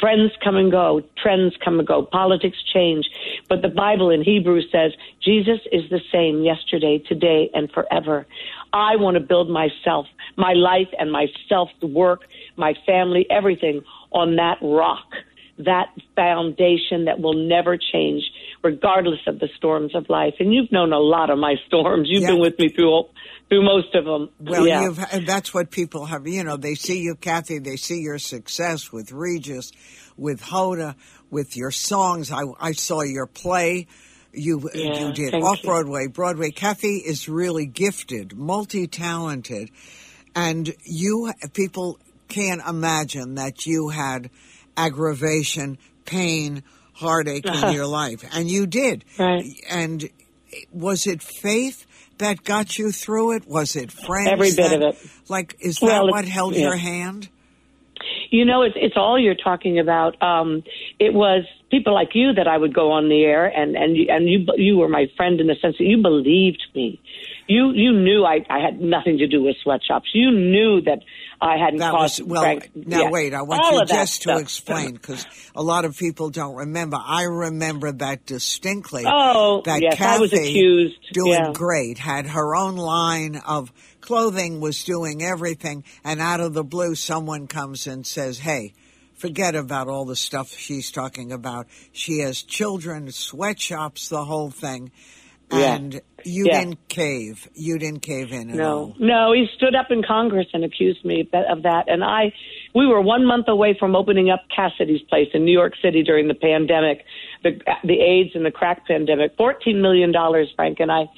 Friends 0.00 0.32
come 0.42 0.56
and 0.56 0.72
go, 0.72 1.02
trends 1.16 1.54
come 1.64 1.78
and 1.78 1.86
go, 1.86 2.02
politics 2.02 2.58
change. 2.72 3.06
But 3.48 3.62
the 3.62 3.68
Bible 3.68 4.10
in 4.10 4.24
Hebrew 4.24 4.60
says 4.72 4.92
Jesus 5.22 5.60
is 5.70 5.88
the 5.90 6.00
same 6.12 6.42
yesterday, 6.42 6.98
today, 6.98 7.50
and 7.54 7.70
forever. 7.70 8.26
I 8.72 8.96
want 8.96 9.14
to 9.14 9.20
build 9.20 9.48
myself, 9.48 10.06
my 10.36 10.54
life 10.54 10.88
and 10.98 11.12
my 11.12 11.26
self 11.48 11.70
work, 11.80 12.22
my 12.56 12.74
family, 12.84 13.26
everything 13.30 13.82
on 14.10 14.36
that 14.36 14.58
rock 14.60 15.06
that 15.58 15.88
foundation 16.16 17.04
that 17.04 17.20
will 17.20 17.34
never 17.34 17.76
change, 17.76 18.22
regardless 18.62 19.20
of 19.26 19.38
the 19.38 19.48
storms 19.56 19.94
of 19.94 20.08
life. 20.08 20.34
And 20.40 20.52
you've 20.52 20.72
known 20.72 20.92
a 20.92 20.98
lot 20.98 21.30
of 21.30 21.38
my 21.38 21.54
storms. 21.66 22.08
You've 22.10 22.22
yeah. 22.22 22.30
been 22.30 22.40
with 22.40 22.58
me 22.58 22.68
through 22.68 23.04
through 23.48 23.64
most 23.64 23.94
of 23.94 24.04
them. 24.04 24.30
Well, 24.40 24.66
yeah. 24.66 24.88
that's 25.26 25.52
what 25.52 25.70
people 25.70 26.06
have. 26.06 26.26
You 26.26 26.44
know, 26.44 26.56
they 26.56 26.74
see 26.74 27.00
you, 27.00 27.14
Kathie. 27.14 27.58
They 27.58 27.76
see 27.76 28.00
your 28.00 28.18
success 28.18 28.90
with 28.90 29.12
Regis, 29.12 29.70
with 30.16 30.40
Hoda, 30.40 30.94
with 31.30 31.56
your 31.56 31.70
songs. 31.70 32.32
I, 32.32 32.42
I 32.58 32.72
saw 32.72 33.02
your 33.02 33.26
play. 33.26 33.86
You 34.32 34.68
yeah, 34.74 34.98
you 34.98 35.12
did 35.12 35.34
off 35.34 35.62
Broadway. 35.62 36.08
Broadway. 36.08 36.50
Kathie 36.50 37.02
is 37.06 37.28
really 37.28 37.66
gifted, 37.66 38.36
multi 38.36 38.88
talented, 38.88 39.70
and 40.34 40.74
you 40.84 41.32
people 41.52 42.00
can't 42.28 42.60
imagine 42.66 43.36
that 43.36 43.64
you 43.64 43.90
had 43.90 44.30
aggravation, 44.76 45.78
pain, 46.04 46.62
heartache 46.94 47.46
uh-huh. 47.46 47.68
in 47.68 47.74
your 47.74 47.86
life. 47.86 48.24
And 48.32 48.50
you 48.50 48.66
did. 48.66 49.04
Right. 49.18 49.44
And 49.68 50.08
was 50.72 51.06
it 51.06 51.22
faith 51.22 51.86
that 52.18 52.44
got 52.44 52.78
you 52.78 52.92
through 52.92 53.32
it? 53.32 53.48
Was 53.48 53.76
it 53.76 53.90
friends? 53.90 54.30
Every 54.30 54.50
bit 54.50 54.70
that, 54.70 54.82
of 54.82 54.94
it. 54.94 55.10
Like, 55.28 55.56
is 55.60 55.78
that 55.78 55.86
well, 55.86 56.10
what 56.10 56.24
held 56.24 56.54
yeah. 56.54 56.62
your 56.62 56.76
hand? 56.76 57.28
You 58.34 58.44
know, 58.44 58.62
it's, 58.62 58.74
it's 58.76 58.96
all 58.96 59.16
you're 59.16 59.36
talking 59.36 59.78
about. 59.78 60.20
Um, 60.20 60.64
it 60.98 61.14
was 61.14 61.44
people 61.70 61.94
like 61.94 62.10
you 62.14 62.32
that 62.32 62.48
I 62.48 62.58
would 62.58 62.74
go 62.74 62.90
on 62.90 63.08
the 63.08 63.22
air 63.22 63.46
and 63.46 63.76
and 63.76 63.96
you, 63.96 64.06
and 64.08 64.28
you 64.28 64.44
you 64.56 64.76
were 64.76 64.88
my 64.88 65.06
friend 65.16 65.40
in 65.40 65.46
the 65.46 65.54
sense 65.62 65.76
that 65.78 65.84
you 65.84 66.02
believed 66.02 66.62
me. 66.74 67.00
You 67.46 67.70
you 67.72 67.92
knew 67.92 68.24
I 68.24 68.44
I 68.50 68.58
had 68.58 68.80
nothing 68.80 69.18
to 69.18 69.28
do 69.28 69.40
with 69.40 69.54
sweatshops. 69.62 70.10
You 70.12 70.32
knew 70.32 70.80
that 70.80 70.98
I 71.40 71.58
hadn't 71.58 71.78
that 71.78 71.92
caused. 71.92 72.22
was 72.22 72.28
well. 72.28 72.42
Frank, 72.42 72.70
now 72.74 73.02
yeah, 73.02 73.10
wait, 73.10 73.34
I 73.34 73.42
want 73.42 73.72
you 73.72 73.84
just 73.94 74.22
to 74.22 74.38
explain 74.38 74.94
because 74.94 75.24
a 75.54 75.62
lot 75.62 75.84
of 75.84 75.96
people 75.96 76.30
don't 76.30 76.56
remember. 76.56 76.96
I 77.00 77.24
remember 77.24 77.92
that 77.92 78.26
distinctly. 78.26 79.04
Oh, 79.06 79.62
that 79.64 79.80
yes, 79.80 80.00
I 80.00 80.18
was 80.18 80.30
Kathie, 80.30 80.50
accused, 80.50 80.96
doing 81.12 81.32
yeah. 81.32 81.52
great, 81.52 81.98
had 81.98 82.26
her 82.26 82.56
own 82.56 82.74
line 82.74 83.36
of 83.46 83.72
clothing, 84.04 84.60
was 84.60 84.84
doing 84.84 85.22
everything, 85.22 85.82
and 86.04 86.20
out 86.20 86.40
of 86.40 86.52
the 86.52 86.62
blue, 86.62 86.94
someone 86.94 87.46
comes 87.46 87.86
and 87.86 88.06
says, 88.06 88.38
"Hey." 88.38 88.74
Forget 89.16 89.54
about 89.54 89.86
all 89.88 90.04
the 90.04 90.16
stuff 90.16 90.50
she's 90.50 90.90
talking 90.90 91.30
about. 91.30 91.68
She 91.92 92.18
has 92.18 92.42
children, 92.42 93.12
sweatshops, 93.12 94.08
the 94.08 94.24
whole 94.24 94.50
thing. 94.50 94.90
Yeah. 95.52 95.74
And 95.76 96.00
you 96.24 96.46
Yeah. 96.46 96.60
didn't 96.60 96.88
cave. 96.88 97.48
You 97.54 97.78
didn't 97.78 98.00
cave 98.00 98.32
in 98.32 98.56
No, 98.56 98.72
all. 98.72 98.96
no, 98.98 99.32
he 99.32 99.46
stood 99.56 99.74
up 99.74 99.90
in 99.90 100.02
Congress 100.02 100.46
and 100.54 100.64
accused 100.64 101.04
me 101.04 101.28
of 101.32 101.62
that. 101.64 101.84
And 101.88 102.02
I, 102.02 102.32
we 102.74 102.86
were 102.86 103.00
one 103.00 103.26
month 103.26 103.46
away 103.48 103.76
from 103.78 103.94
opening 103.94 104.30
up 104.30 104.40
Cassidy's 104.54 105.02
place 105.02 105.28
in 105.34 105.44
New 105.44 105.52
York 105.52 105.74
City 105.82 106.02
during 106.02 106.28
the 106.28 106.34
pandemic, 106.34 107.04
the 107.42 107.60
the 107.84 108.00
AIDS 108.00 108.30
and 108.34 108.44
the 108.44 108.50
crack 108.50 108.86
pandemic. 108.86 109.36
Fourteen 109.36 109.82
million 109.82 110.12
dollars, 110.12 110.50
Frank 110.56 110.80
and 110.80 110.90
I 110.90 111.10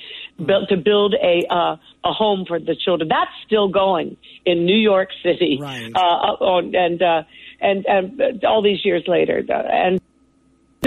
built 0.44 0.68
to 0.70 0.76
build 0.76 1.14
a 1.14 1.46
uh, 1.48 1.76
a 2.04 2.12
home 2.12 2.44
for 2.46 2.58
the 2.58 2.74
children. 2.74 3.08
That's 3.08 3.30
still 3.46 3.68
going 3.68 4.16
in 4.44 4.66
New 4.66 4.76
York 4.78 5.10
City. 5.22 5.58
Right. 5.60 5.92
Uh, 5.94 5.98
on, 6.00 6.74
and 6.74 7.00
uh, 7.00 7.22
and 7.60 7.86
and 7.86 8.44
all 8.44 8.60
these 8.60 8.84
years 8.84 9.04
later, 9.06 9.42
uh, 9.48 9.52
and 9.70 10.00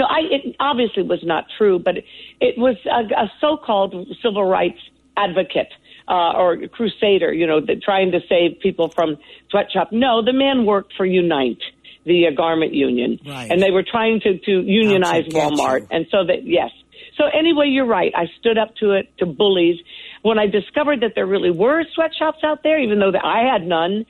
no, 0.00 0.06
I, 0.06 0.20
it 0.36 0.56
obviously 0.58 1.02
was 1.02 1.20
not 1.22 1.44
true, 1.58 1.78
but 1.78 1.96
it 2.40 2.54
was 2.56 2.76
a, 2.86 3.02
a 3.24 3.30
so-called 3.40 3.94
civil 4.22 4.44
rights 4.44 4.78
advocate 5.16 5.68
uh, 6.08 6.32
or 6.32 6.56
crusader, 6.68 7.32
you 7.32 7.46
know, 7.46 7.60
that 7.60 7.82
trying 7.82 8.10
to 8.12 8.20
save 8.28 8.60
people 8.60 8.88
from 8.88 9.16
sweatshop. 9.50 9.92
No, 9.92 10.24
the 10.24 10.32
man 10.32 10.64
worked 10.64 10.94
for 10.96 11.04
Unite, 11.04 11.58
the 12.06 12.26
uh, 12.28 12.30
garment 12.34 12.72
union, 12.72 13.18
Right. 13.26 13.50
and 13.50 13.62
they 13.62 13.70
were 13.70 13.84
trying 13.84 14.20
to 14.20 14.38
to 14.38 14.52
unionize 14.62 15.26
Walmart, 15.26 15.80
you. 15.82 15.86
and 15.90 16.06
so 16.10 16.24
that 16.24 16.46
yes. 16.46 16.70
So 17.18 17.24
anyway, 17.26 17.66
you're 17.68 17.86
right. 18.00 18.12
I 18.16 18.26
stood 18.38 18.56
up 18.56 18.74
to 18.76 18.92
it 18.92 19.06
to 19.18 19.26
bullies 19.26 19.76
when 20.22 20.38
I 20.38 20.46
discovered 20.46 21.00
that 21.02 21.12
there 21.14 21.26
really 21.26 21.50
were 21.50 21.84
sweatshops 21.94 22.38
out 22.42 22.62
there, 22.62 22.78
even 22.80 22.98
though 23.00 23.12
I 23.22 23.40
had 23.52 23.66
none. 23.66 24.06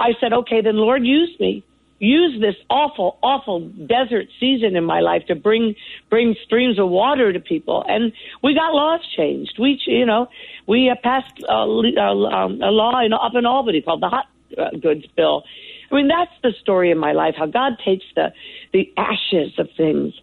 I 0.00 0.10
said, 0.20 0.32
okay, 0.32 0.60
then 0.62 0.76
Lord, 0.76 1.04
use 1.04 1.34
me 1.38 1.62
use 1.98 2.40
this 2.40 2.56
awful, 2.68 3.18
awful 3.22 3.60
desert 3.68 4.26
season 4.40 4.76
in 4.76 4.84
my 4.84 5.00
life 5.00 5.22
to 5.28 5.34
bring 5.34 5.74
bring 6.10 6.34
streams 6.44 6.78
of 6.78 6.88
water 6.88 7.32
to 7.32 7.40
people. 7.40 7.84
And 7.86 8.12
we 8.42 8.54
got 8.54 8.74
laws 8.74 9.00
changed. 9.16 9.56
We, 9.58 9.80
you 9.86 10.06
know, 10.06 10.28
we 10.66 10.90
uh, 10.90 10.96
passed 11.02 11.32
a, 11.48 11.52
uh, 11.52 12.02
um, 12.02 12.62
a 12.62 12.70
law 12.70 13.00
in, 13.04 13.12
up 13.12 13.32
in 13.34 13.46
Albany 13.46 13.82
called 13.82 14.02
the 14.02 14.08
Hot 14.08 14.26
uh, 14.58 14.70
Goods 14.80 15.06
Bill. 15.16 15.44
I 15.90 15.94
mean, 15.94 16.08
that's 16.08 16.32
the 16.42 16.52
story 16.60 16.90
of 16.90 16.98
my 16.98 17.12
life. 17.12 17.34
How 17.36 17.46
God 17.46 17.74
takes 17.84 18.04
the 18.16 18.32
the 18.72 18.92
ashes 18.96 19.52
of 19.58 19.68
things. 19.76 20.14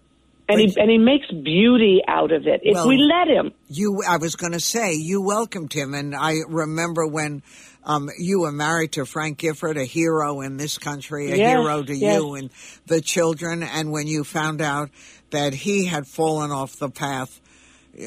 And 0.51 0.60
he, 0.60 0.75
and 0.79 0.89
he 0.89 0.98
makes 0.98 1.27
beauty 1.31 2.01
out 2.08 2.31
of 2.31 2.48
it 2.48 2.62
if 2.63 2.74
Well, 2.74 2.88
we 2.88 2.98
let 2.98 3.27
him. 3.27 3.53
You, 3.67 4.01
I 4.08 4.17
was 4.17 4.36
going 4.36 4.53
to 4.53 4.60
say, 4.60 4.93
you 4.93 5.22
welcomed 5.22 5.74
him, 5.74 5.93
and 5.93 6.15
I 6.15 6.38
remember 6.48 7.08
when 7.08 7.41
um, 7.84 8.10
you 8.17 8.41
were 8.41 8.51
married 8.51 8.93
to 8.93 9.05
Frank 9.05 9.39
Gifford, 9.39 9.77
a 9.77 9.86
hero 9.86 10.41
in 10.41 10.58
this 10.58 10.77
country, 10.77 11.31
a 11.31 11.36
Yes, 11.36 11.50
hero 11.50 11.84
to 11.84 11.96
yes. 11.96 12.15
you 12.15 12.36
and 12.36 12.50
the 12.86 13.01
children, 13.01 13.63
and 13.63 13.91
when 13.91 14.08
you 14.08 14.24
found 14.24 14.62
out 14.62 14.89
that 15.31 15.53
he 15.53 15.86
had 15.86 16.05
fallen 16.08 16.51
off 16.51 16.75
the 16.77 16.89
path. 16.89 17.39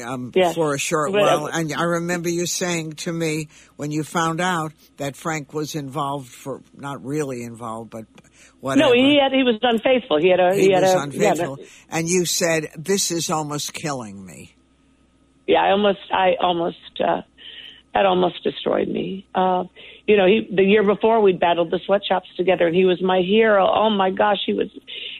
Um, 0.03 0.31
Yes. 0.33 0.55
For 0.55 0.73
a 0.73 0.79
short 0.79 1.11
But- 1.11 1.21
while, 1.21 1.45
and 1.45 1.71
I 1.73 1.83
remember 1.83 2.27
you 2.29 2.45
saying 2.47 2.93
to 3.05 3.13
me 3.13 3.49
when 3.75 3.91
you 3.91 4.03
found 4.03 4.41
out 4.41 4.71
that 4.97 5.15
Frank 5.15 5.53
was 5.53 5.75
involved 5.75 6.29
for 6.29 6.61
not 6.75 7.03
really 7.05 7.43
involved, 7.43 7.91
but 7.91 8.05
whatever. 8.61 8.89
No, 8.89 8.93
he 8.95 9.19
had 9.21 9.31
he 9.31 9.43
was 9.43 9.59
unfaithful. 9.61 10.17
He 10.19 10.29
had 10.29 10.39
a 10.39 10.55
he 10.55 10.71
had 10.71 10.81
was 10.81 10.93
a 10.93 10.97
unfaithful, 10.99 11.57
Yeah, 11.59 11.65
and 11.91 12.07
you 12.09 12.25
said 12.25 12.69
this 12.75 13.11
is 13.11 13.29
almost 13.29 13.73
killing 13.75 14.25
me. 14.25 14.55
yeah, 15.45 15.61
I 15.61 15.69
almost, 15.71 15.99
I 16.11 16.31
almost, 16.41 16.77
uh, 16.99 17.21
that 17.93 18.05
almost 18.07 18.43
destroyed 18.43 18.87
me. 18.87 19.27
Uh, 19.35 19.65
you 20.07 20.17
know, 20.17 20.27
he, 20.27 20.47
the 20.53 20.63
year 20.63 20.83
before 20.83 21.19
we'd 21.21 21.39
battled 21.39 21.71
the 21.71 21.79
sweatshops 21.85 22.29
together 22.37 22.67
and 22.67 22.75
he 22.75 22.85
was 22.85 23.01
my 23.01 23.21
hero. 23.21 23.67
Oh 23.67 23.89
my 23.89 24.11
gosh, 24.11 24.37
he 24.45 24.53
was. 24.53 24.69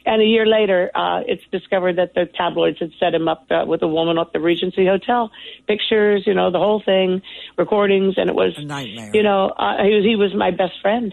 And 0.04 0.22
a 0.22 0.24
year 0.24 0.46
later, 0.46 0.90
uh, 0.94 1.22
it's 1.26 1.42
discovered 1.50 1.96
that 1.96 2.14
the 2.14 2.26
tabloids 2.26 2.78
had 2.78 2.92
set 3.00 3.12
him 3.14 3.26
up 3.26 3.46
uh, 3.50 3.64
with 3.66 3.82
a 3.82 3.88
woman 3.88 4.16
at 4.18 4.32
the 4.32 4.38
Regency 4.40 4.86
Hotel. 4.86 5.30
Pictures, 5.66 6.22
you 6.26 6.34
know, 6.34 6.50
the 6.52 6.58
whole 6.58 6.80
thing, 6.80 7.22
recordings, 7.58 8.14
and 8.16 8.30
it 8.30 8.36
was, 8.36 8.54
A 8.56 8.62
nightmare. 8.62 9.10
you 9.12 9.22
know, 9.24 9.48
uh, 9.48 9.82
he 9.82 9.94
was, 9.94 10.04
he 10.04 10.14
was 10.16 10.32
my 10.34 10.50
best 10.52 10.74
friend. 10.80 11.12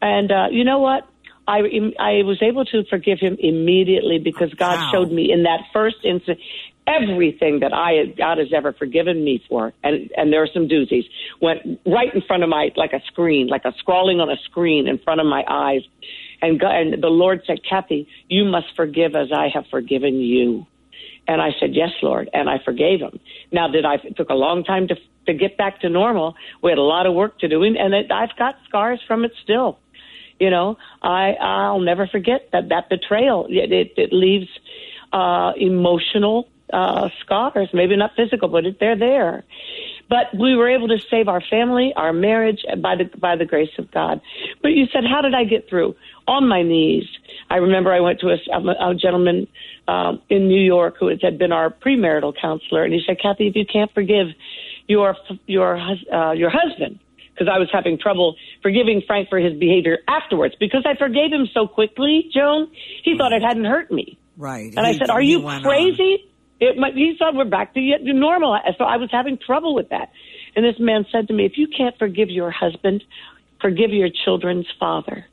And, 0.00 0.32
uh, 0.32 0.46
you 0.50 0.64
know 0.64 0.78
what? 0.78 1.06
I, 1.46 1.58
I 1.98 2.22
was 2.22 2.40
able 2.42 2.64
to 2.66 2.84
forgive 2.88 3.18
him 3.18 3.36
immediately 3.40 4.18
because 4.18 4.54
God 4.54 4.78
Wow. 4.78 4.90
showed 4.92 5.10
me 5.12 5.32
in 5.32 5.42
that 5.42 5.60
first 5.72 5.96
instant 6.04 6.38
everything 7.02 7.60
that 7.60 7.72
I 7.72 8.06
God 8.16 8.38
has 8.38 8.48
ever 8.54 8.72
forgiven 8.72 9.22
me 9.24 9.42
for, 9.48 9.72
and 9.82 10.10
and 10.16 10.32
there 10.32 10.42
are 10.42 10.48
some 10.52 10.68
doozies 10.68 11.04
went 11.40 11.80
right 11.86 12.12
in 12.14 12.22
front 12.22 12.42
of 12.42 12.48
my 12.48 12.70
like 12.76 12.92
a 12.92 13.00
screen, 13.06 13.46
like 13.48 13.64
a 13.64 13.72
scrawling 13.78 14.20
on 14.20 14.30
a 14.30 14.36
screen 14.44 14.88
in 14.88 14.98
front 14.98 15.20
of 15.20 15.26
my 15.26 15.44
eyes, 15.48 15.82
and 16.42 16.58
God, 16.58 16.74
and 16.74 17.02
the 17.02 17.08
Lord 17.08 17.42
said, 17.46 17.58
Kathie, 17.68 18.08
you 18.28 18.44
must 18.44 18.66
forgive 18.76 19.14
as 19.14 19.28
I 19.34 19.48
have 19.52 19.64
forgiven 19.70 20.14
you. 20.14 20.66
And 21.28 21.40
I 21.40 21.50
said, 21.60 21.70
Yes, 21.74 21.90
Lord. 22.02 22.30
And 22.32 22.48
I 22.48 22.56
forgave 22.64 23.00
him. 23.00 23.20
Now, 23.52 23.68
did 23.68 23.84
I, 23.84 23.94
it 24.02 24.16
took 24.16 24.30
a 24.30 24.34
long 24.34 24.64
time 24.64 24.88
to, 24.88 24.96
to 25.26 25.34
get 25.34 25.56
back 25.56 25.80
to 25.82 25.88
normal. 25.88 26.34
We 26.62 26.70
had 26.70 26.78
a 26.78 26.82
lot 26.82 27.06
of 27.06 27.14
work 27.14 27.38
to 27.40 27.48
do. 27.48 27.62
And, 27.62 27.76
it, 27.94 28.10
I've 28.10 28.36
got 28.38 28.56
scars 28.68 29.00
from 29.06 29.24
it 29.24 29.32
still. 29.42 29.78
You 30.38 30.48
know, 30.48 30.78
I, 31.02 31.34
I'll 31.40 31.80
never 31.80 32.06
forget 32.06 32.48
that, 32.52 32.70
that 32.70 32.88
betrayal. 32.88 33.46
It, 33.50 33.70
it, 33.70 33.92
it 33.98 34.12
leaves, 34.12 34.48
uh, 35.12 35.52
emotional, 35.56 36.48
uh, 36.72 37.08
scars. 37.20 37.68
Maybe 37.72 37.96
not 37.96 38.12
physical, 38.16 38.48
but 38.48 38.64
they're 38.78 38.98
there. 38.98 39.44
But 40.08 40.34
we 40.36 40.56
were 40.56 40.68
able 40.68 40.88
to 40.88 40.98
save 40.98 41.28
our 41.28 41.40
family, 41.40 41.92
our 41.94 42.12
marriage 42.12 42.64
by 42.82 42.96
the, 42.96 43.04
by 43.16 43.36
the 43.36 43.44
grace 43.44 43.70
of 43.78 43.90
God. 43.92 44.20
But 44.60 44.72
you 44.72 44.86
said, 44.92 45.04
how 45.08 45.22
did 45.22 45.34
I 45.34 45.44
get 45.44 45.68
through? 45.68 45.94
On 46.26 46.48
my 46.48 46.62
knees. 46.62 47.04
I 47.48 47.56
remember 47.56 47.92
I 47.92 48.00
went 48.00 48.20
to 48.20 48.28
a, 48.28 48.90
a, 48.90 48.94
gentleman 48.94 49.48
um, 49.88 50.22
in 50.28 50.48
New 50.48 50.60
York 50.60 50.96
who 50.98 51.08
had 51.08 51.38
been 51.38 51.52
our 51.52 51.70
premarital 51.70 52.34
counselor, 52.40 52.84
and 52.84 52.94
he 52.94 53.02
said, 53.04 53.18
"Kathie, 53.20 53.48
if 53.48 53.56
you 53.56 53.66
can't 53.66 53.92
forgive 53.92 54.28
your 54.86 55.16
your 55.46 55.76
uh, 55.76 56.32
your 56.32 56.50
husband, 56.50 57.00
because 57.32 57.48
I 57.52 57.58
was 57.58 57.68
having 57.72 57.98
trouble 57.98 58.36
forgiving 58.62 59.02
Frank 59.04 59.28
for 59.28 59.38
his 59.38 59.58
behavior 59.58 59.98
afterwards, 60.06 60.54
because 60.60 60.84
I 60.86 60.94
forgave 60.96 61.32
him 61.32 61.48
so 61.52 61.66
quickly, 61.66 62.30
Joan, 62.32 62.70
he 63.02 63.18
thought 63.18 63.32
it 63.32 63.42
hadn't 63.42 63.64
hurt 63.64 63.90
me." 63.90 64.16
Right. 64.36 64.72
And 64.76 64.86
I 64.86 64.92
said, 64.94 65.10
"Are 65.10 65.22
you 65.22 65.42
crazy?" 65.62 66.12
on. 66.22 66.30
Crazy?" 66.60 66.72
It 66.72 66.78
might, 66.78 66.94
he 66.94 67.14
thought 67.18 67.34
we're 67.34 67.44
back 67.44 67.74
to 67.74 67.80
yet- 67.80 68.02
normal. 68.04 68.58
So 68.78 68.84
I 68.84 68.96
was 68.96 69.08
having 69.10 69.38
trouble 69.38 69.74
with 69.74 69.88
that. 69.88 70.10
And 70.54 70.64
this 70.64 70.78
man 70.78 71.06
said 71.10 71.28
to 71.28 71.34
me, 71.34 71.44
"If 71.46 71.56
you 71.56 71.66
can't 71.68 71.96
forgive 71.98 72.28
your 72.30 72.50
husband, 72.50 73.02
forgive 73.60 73.90
your 73.92 74.08
children's 74.24 74.66
father." 74.78 75.26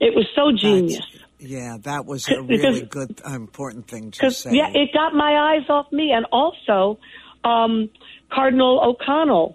It 0.00 0.14
was 0.14 0.26
so 0.34 0.52
genius. 0.52 1.00
Yeah, 1.38 1.76
that 1.84 2.04
was 2.06 2.28
a 2.28 2.42
Because- 2.42 2.64
really 2.64 2.82
good, 2.82 3.20
important 3.26 3.86
thing 3.88 4.10
to 4.12 4.30
say. 4.30 4.50
yeah, 4.52 4.70
it 4.74 4.92
got 4.92 5.14
my 5.14 5.54
eyes 5.54 5.68
off 5.70 5.90
me, 5.92 6.10
and 6.12 6.26
also 6.32 6.98
um, 7.44 7.88
Cardinal 8.30 8.80
O'Connor 8.82 9.54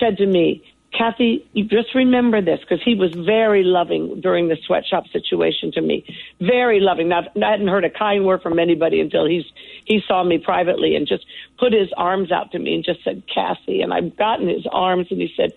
said 0.00 0.16
to 0.16 0.26
me, 0.26 0.62
"Kathie, 0.92 1.46
you 1.52 1.64
just 1.64 1.94
remember 1.94 2.40
this," 2.40 2.60
because 2.60 2.82
he 2.82 2.94
was 2.94 3.12
very 3.12 3.62
loving 3.62 4.20
during 4.20 4.48
the 4.48 4.56
sweatshop 4.66 5.06
situation 5.08 5.70
to 5.72 5.80
me, 5.80 6.04
very 6.40 6.80
loving. 6.80 7.08
Not, 7.08 7.28
I 7.40 7.50
hadn't 7.50 7.68
heard 7.68 7.84
a 7.84 7.90
kind 7.90 8.26
word 8.26 8.42
from 8.42 8.58
anybody 8.58 9.00
until 9.00 9.24
he's 9.24 9.44
he 9.84 10.02
saw 10.06 10.24
me 10.24 10.38
privately 10.38 10.96
and 10.96 11.06
just 11.06 11.24
put 11.58 11.72
his 11.72 11.88
arms 11.96 12.32
out 12.32 12.52
to 12.52 12.58
me 12.58 12.74
and 12.74 12.84
just 12.84 13.04
said, 13.04 13.22
"Kathie," 13.32 13.82
and 13.82 13.94
I've 13.94 14.16
gotten 14.16 14.48
his 14.48 14.66
arms, 14.70 15.06
and 15.10 15.20
he 15.20 15.32
said, 15.36 15.52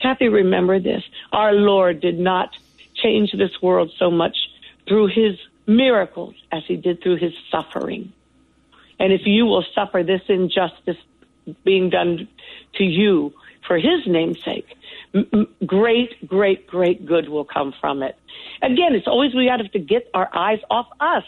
"Kathie, 0.00 0.28
remember 0.28 0.78
this: 0.78 1.04
Our 1.32 1.52
Lord 1.52 2.00
did 2.00 2.18
not 2.18 2.56
change 2.94 3.32
this 3.32 3.60
world 3.62 3.92
so 3.98 4.10
much 4.10 4.36
through 4.88 5.08
His 5.08 5.38
miracles 5.66 6.34
as 6.50 6.62
He 6.66 6.76
did 6.76 7.02
through 7.02 7.16
His 7.16 7.34
suffering." 7.50 8.12
And 8.98 9.12
if 9.12 9.26
you 9.26 9.46
will 9.46 9.64
suffer 9.74 10.02
this 10.02 10.22
injustice 10.28 10.98
being 11.64 11.90
done 11.90 12.28
to 12.74 12.84
you 12.84 13.32
for 13.66 13.78
his 13.78 14.06
name's 14.06 14.42
sake, 14.44 14.66
m- 15.14 15.48
great, 15.66 16.26
great, 16.26 16.66
great 16.66 17.06
good 17.06 17.28
will 17.28 17.44
come 17.44 17.74
from 17.80 18.02
it. 18.02 18.16
Again, 18.62 18.94
it's 18.94 19.06
always 19.06 19.34
we 19.34 19.46
have 19.46 19.70
to 19.70 19.78
get 19.78 20.08
our 20.14 20.28
eyes 20.34 20.58
off 20.70 20.86
us. 21.00 21.24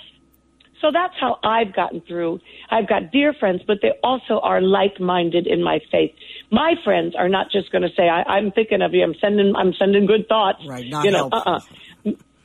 So 0.81 0.91
that's 0.93 1.15
how 1.21 1.39
I've 1.45 1.73
gotten 1.73 2.01
through. 2.01 2.41
I've 2.69 2.89
got 2.89 3.12
dear 3.12 3.33
friends, 3.33 3.62
but 3.65 3.79
they 3.83 3.93
also 4.03 4.41
are 4.41 4.61
like-minded 4.61 5.47
in 5.47 5.62
my 5.62 5.79
faith. 5.93 6.12
My 6.51 6.75
friends 6.83 7.15
are 7.17 7.29
not 7.29 7.53
just 7.53 7.71
going 7.71 7.83
to 7.83 7.95
say, 7.97 8.09
I, 8.09 8.25
"I'm 8.25 8.51
thinking 8.51 8.83
of 8.83 8.93
you. 8.93 9.05
I'm 9.05 9.15
sending, 9.21 9.55
I'm 9.55 9.73
sending 9.75 10.07
good 10.07 10.27
thoughts." 10.29 10.59
Right, 10.67 10.85
not 10.89 11.05
you 11.05 11.12
know, 11.12 11.29
uh-uh. 11.31 11.61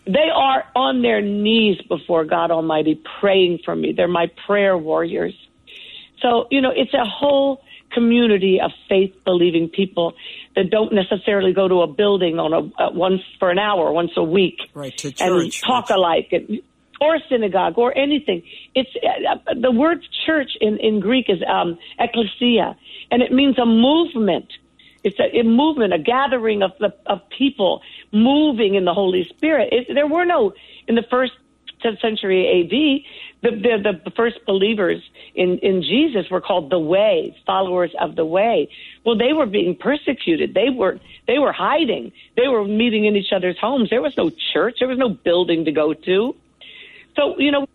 they 0.06 0.30
are 0.34 0.66
on 0.76 1.02
their 1.02 1.20
knees 1.20 1.82
before 1.90 2.26
God 2.26 2.52
Almighty 2.52 3.02
praying 3.20 3.60
for 3.66 3.76
me. 3.76 3.94
They're 3.98 4.08
my 4.08 4.28
prayer 4.46 4.78
warriors. 4.78 5.34
So, 6.22 6.48
you 6.52 6.62
know, 6.62 6.72
it's 6.76 6.94
a 6.94 7.06
whole 7.06 7.64
community 7.92 8.60
of 8.64 8.72
faith 8.90 9.14
believing 9.26 9.70
people 9.70 10.14
that 10.56 10.70
don't 10.70 10.94
necessarily 10.94 11.54
go 11.54 11.68
to 11.68 11.82
a 11.82 11.88
building 11.88 12.40
on 12.40 12.54
a 12.54 12.84
uh, 12.84 12.92
once 12.92 13.22
for 13.40 13.50
an 13.50 13.60
hour, 13.60 13.92
once 13.92 14.12
a 14.18 14.24
week, 14.24 14.60
right 14.74 14.98
to 14.98 15.12
church, 15.12 15.22
and 15.22 15.54
talk 15.54 15.90
alike, 15.90 16.30
and, 16.32 16.62
or 17.00 17.18
synagogue, 17.30 17.78
or 17.78 17.98
anything. 17.98 18.44
It's 18.76 18.90
uh, 18.96 19.54
the 19.60 19.72
word 19.72 20.06
church 20.26 20.52
in 20.60 20.78
in 20.78 21.00
Greek 21.00 21.26
is 21.30 21.40
um, 21.48 21.78
ecclesia, 22.00 22.76
and 23.12 23.22
it 23.22 23.32
means 23.32 23.58
a 23.60 23.66
movement. 23.66 24.52
It's 25.04 25.20
a, 25.20 25.40
a 25.40 25.44
movement, 25.44 25.94
a 25.94 26.00
gathering 26.00 26.64
of 26.64 26.72
the, 26.80 26.94
of 27.06 27.22
people 27.30 27.82
moving 28.12 28.76
in 28.76 28.84
the 28.84 28.94
Holy 28.94 29.26
Spirit. 29.30 29.70
It, 29.72 29.94
there 29.94 30.08
were 30.08 30.26
no 30.26 30.54
in 30.88 30.96
the 30.96 31.06
first 31.10 31.34
10th 31.84 32.02
century 32.02 32.64
AD, 32.64 33.27
the, 33.42 33.52
the, 33.52 34.02
the 34.06 34.12
first 34.12 34.38
believers 34.46 35.02
in, 35.36 35.60
in 35.60 35.82
Jesus 35.82 36.30
were 36.32 36.42
called 36.42 36.72
the 36.72 36.80
Way, 36.80 37.38
followers 37.46 37.92
of 38.00 38.16
the 38.16 38.26
Way. 38.26 38.70
Well, 39.06 39.18
they 39.18 39.34
were 39.34 39.46
being 39.46 39.76
persecuted. 39.76 40.54
They 40.54 40.70
were 40.70 41.00
they 41.28 41.38
were 41.38 41.52
hiding. 41.52 42.14
They 42.36 42.48
were 42.48 42.66
meeting 42.66 43.06
in 43.06 43.16
each 43.16 43.32
other's 43.32 43.58
homes. 43.60 43.90
There 43.90 44.02
was 44.02 44.16
no 44.18 44.32
church. 44.54 44.78
There 44.80 44.88
was 44.88 44.98
no 44.98 45.10
building 45.10 45.66
to 45.66 45.72
go 45.72 45.94
to. 45.94 46.36
So 47.16 47.38
you 47.38 47.52
know, 47.52 47.68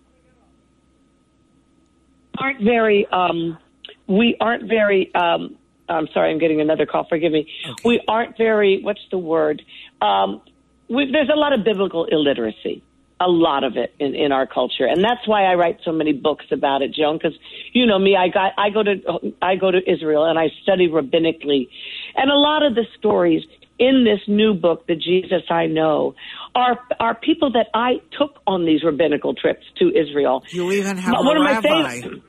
aren't 2.38 2.61
very 2.61 3.07
um, 3.07 3.59
we 4.07 4.37
aren't 4.40 4.69
very. 4.69 5.14
Um, 5.14 5.57
I'm 5.88 6.09
sorry, 6.09 6.31
I'm 6.31 6.38
getting 6.38 6.61
another 6.61 6.87
call. 6.87 7.07
Forgive 7.09 7.33
me. 7.33 7.49
Okay. 7.64 7.83
We 7.85 8.00
aren't 8.09 8.37
very. 8.37 8.83
What's 8.83 9.02
the 9.11 9.19
word? 9.19 9.62
Um, 10.00 10.40
we, 10.88 11.11
there's 11.11 11.31
a 11.33 11.38
lot 11.38 11.52
of 11.52 11.64
biblical 11.64 12.04
illiteracy 12.07 12.83
a 13.22 13.30
lot 13.30 13.64
of 13.64 13.76
it 13.76 13.94
in, 13.98 14.14
in 14.14 14.32
our 14.32 14.46
culture, 14.46 14.86
and 14.86 15.02
that's 15.02 15.26
why 15.26 15.44
I 15.44 15.54
write 15.54 15.78
so 15.84 15.92
many 15.92 16.12
books 16.12 16.46
about 16.50 16.82
it, 16.82 16.92
Joan. 16.94 17.18
Because 17.18 17.36
you 17.72 17.86
know 17.86 17.98
me, 17.98 18.16
I 18.16 18.28
got 18.28 18.52
I 18.58 18.70
go 18.70 18.82
to 18.82 19.32
I 19.40 19.56
go 19.56 19.70
to 19.70 19.78
Israel 19.78 20.24
and 20.24 20.38
I 20.38 20.48
study 20.62 20.88
rabbinically, 20.88 21.68
and 22.16 22.30
a 22.30 22.36
lot 22.36 22.62
of 22.64 22.74
the 22.74 22.84
stories 22.98 23.42
in 23.78 24.04
this 24.04 24.20
new 24.28 24.54
book, 24.54 24.86
The 24.86 24.94
Jesus 24.94 25.42
I 25.50 25.66
Know, 25.66 26.14
are 26.54 26.78
are 27.00 27.14
people 27.14 27.52
that 27.52 27.66
I 27.74 28.00
took 28.18 28.40
on 28.46 28.64
these 28.64 28.84
rabbinical 28.84 29.34
trips 29.34 29.64
to 29.78 29.88
Israel. 29.88 30.44
You 30.50 30.70
even 30.72 30.96
have 30.98 31.14
one 31.18 31.36
a 31.36 31.40
of 31.40 31.46
rabbi. 31.46 31.68
my 31.82 31.90
favorite. 32.00 32.22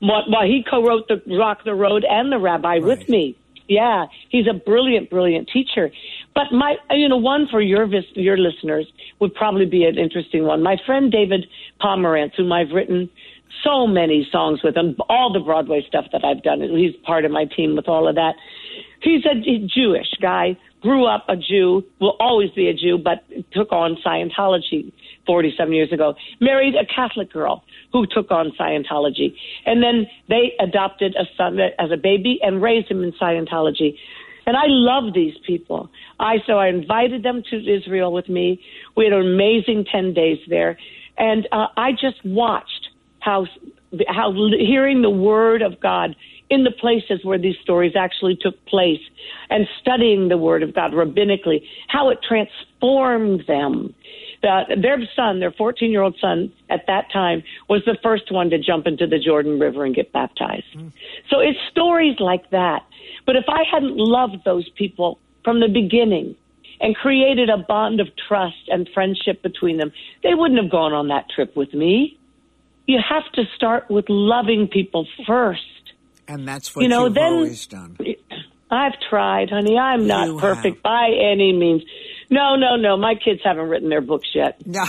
Well, 0.00 0.44
he 0.44 0.64
co-wrote 0.68 1.08
the 1.08 1.20
Rock 1.36 1.64
the 1.64 1.74
Road 1.74 2.04
and 2.08 2.30
the 2.30 2.38
Rabbi 2.38 2.68
right. 2.68 2.82
with 2.82 3.08
me. 3.08 3.36
Yeah, 3.68 4.06
he's 4.30 4.46
a 4.46 4.54
brilliant, 4.54 5.10
brilliant 5.10 5.50
teacher. 5.52 5.90
But 6.38 6.56
my, 6.56 6.76
you 6.92 7.08
know, 7.08 7.16
one 7.16 7.48
for 7.50 7.60
your 7.60 7.84
vis- 7.88 8.14
your 8.14 8.36
listeners 8.38 8.86
would 9.18 9.34
probably 9.34 9.66
be 9.66 9.82
an 9.86 9.98
interesting 9.98 10.44
one. 10.44 10.62
My 10.62 10.76
friend 10.86 11.10
David 11.10 11.46
Pomeranz, 11.80 12.30
whom 12.36 12.52
I've 12.52 12.70
written 12.70 13.10
so 13.64 13.88
many 13.88 14.24
songs 14.30 14.60
with 14.62 14.76
and 14.76 14.94
all 15.08 15.32
the 15.32 15.40
Broadway 15.40 15.84
stuff 15.88 16.04
that 16.12 16.24
I've 16.24 16.44
done. 16.44 16.60
He's 16.60 16.94
part 17.04 17.24
of 17.24 17.32
my 17.32 17.44
team 17.44 17.74
with 17.74 17.88
all 17.88 18.06
of 18.06 18.14
that. 18.14 18.34
He's 19.02 19.24
a 19.26 19.34
Jewish 19.66 20.14
guy, 20.22 20.56
grew 20.80 21.06
up 21.06 21.24
a 21.28 21.34
Jew, 21.34 21.82
will 22.00 22.16
always 22.20 22.52
be 22.52 22.68
a 22.68 22.74
Jew, 22.74 22.98
but 22.98 23.24
took 23.50 23.72
on 23.72 23.96
Scientology 24.06 24.92
47 25.26 25.74
years 25.74 25.92
ago. 25.92 26.14
Married 26.40 26.76
a 26.76 26.86
Catholic 26.86 27.32
girl 27.32 27.64
who 27.92 28.06
took 28.06 28.30
on 28.30 28.52
Scientology. 28.52 29.34
And 29.66 29.82
then 29.82 30.06
they 30.28 30.52
adopted 30.60 31.16
a 31.16 31.24
son 31.36 31.58
uh, 31.58 31.70
as 31.82 31.90
a 31.90 31.96
baby 31.96 32.38
and 32.42 32.62
raised 32.62 32.88
him 32.88 33.02
in 33.02 33.10
Scientology. 33.20 33.96
And 34.48 34.56
I 34.56 34.64
love 34.66 35.12
these 35.12 35.34
people. 35.46 35.90
I 36.18 36.36
so 36.46 36.54
I 36.54 36.68
invited 36.68 37.22
them 37.22 37.42
to 37.50 37.56
Israel 37.70 38.10
with 38.14 38.30
me. 38.30 38.58
We 38.96 39.04
had 39.04 39.12
an 39.12 39.20
amazing 39.20 39.84
ten 39.92 40.14
days 40.14 40.38
there, 40.48 40.78
and 41.18 41.46
uh, 41.52 41.66
I 41.76 41.92
just 41.92 42.24
watched 42.24 42.88
how 43.20 43.46
how 44.08 44.32
hearing 44.58 45.02
the 45.02 45.10
word 45.10 45.60
of 45.60 45.78
God 45.80 46.16
in 46.48 46.64
the 46.64 46.70
places 46.70 47.22
where 47.24 47.36
these 47.36 47.56
stories 47.62 47.92
actually 47.94 48.38
took 48.40 48.64
place 48.64 49.02
and 49.50 49.68
studying 49.82 50.28
the 50.28 50.38
word 50.38 50.62
of 50.62 50.74
God 50.74 50.92
rabbinically, 50.92 51.60
how 51.88 52.08
it 52.08 52.20
transformed 52.26 53.44
them. 53.46 53.94
That 54.42 54.68
their 54.80 54.98
son, 55.16 55.40
their 55.40 55.50
14 55.50 55.90
year 55.90 56.02
old 56.02 56.16
son 56.20 56.52
at 56.70 56.86
that 56.86 57.12
time, 57.12 57.42
was 57.68 57.82
the 57.84 57.98
first 58.02 58.30
one 58.30 58.50
to 58.50 58.58
jump 58.58 58.86
into 58.86 59.06
the 59.06 59.18
Jordan 59.18 59.58
River 59.58 59.84
and 59.84 59.94
get 59.94 60.12
baptized. 60.12 60.64
Mm. 60.76 60.92
So 61.28 61.40
it's 61.40 61.58
stories 61.70 62.16
like 62.20 62.50
that 62.50 62.82
but 63.28 63.36
if 63.36 63.44
I 63.46 63.62
hadn't 63.70 63.98
loved 63.98 64.42
those 64.46 64.66
people 64.70 65.18
from 65.44 65.60
the 65.60 65.68
beginning 65.68 66.34
and 66.80 66.96
created 66.96 67.50
a 67.50 67.58
bond 67.58 68.00
of 68.00 68.08
trust 68.26 68.68
and 68.68 68.88
friendship 68.94 69.42
between 69.42 69.76
them, 69.76 69.92
they 70.22 70.32
wouldn't 70.32 70.58
have 70.58 70.70
gone 70.70 70.94
on 70.94 71.08
that 71.08 71.26
trip 71.28 71.54
with 71.54 71.74
me. 71.74 72.18
You 72.86 72.98
have 73.06 73.30
to 73.34 73.44
start 73.54 73.90
with 73.90 74.06
loving 74.08 74.66
people 74.66 75.06
first. 75.26 75.60
And 76.26 76.48
that's 76.48 76.74
what 76.74 76.80
you 76.80 76.88
know, 76.88 77.04
you've 77.04 77.14
then, 77.16 77.32
always 77.34 77.66
done. 77.66 77.98
I've 78.70 78.98
tried, 79.10 79.50
honey. 79.50 79.76
I'm 79.76 80.06
not 80.06 80.40
perfect 80.40 80.76
have. 80.76 80.82
by 80.82 81.08
any 81.10 81.52
means. 81.52 81.82
No, 82.30 82.56
no, 82.56 82.76
no. 82.76 82.96
My 82.96 83.14
kids 83.14 83.40
haven't 83.42 83.68
written 83.68 83.88
their 83.88 84.00
books 84.00 84.28
yet. 84.34 84.60
no, 84.66 84.84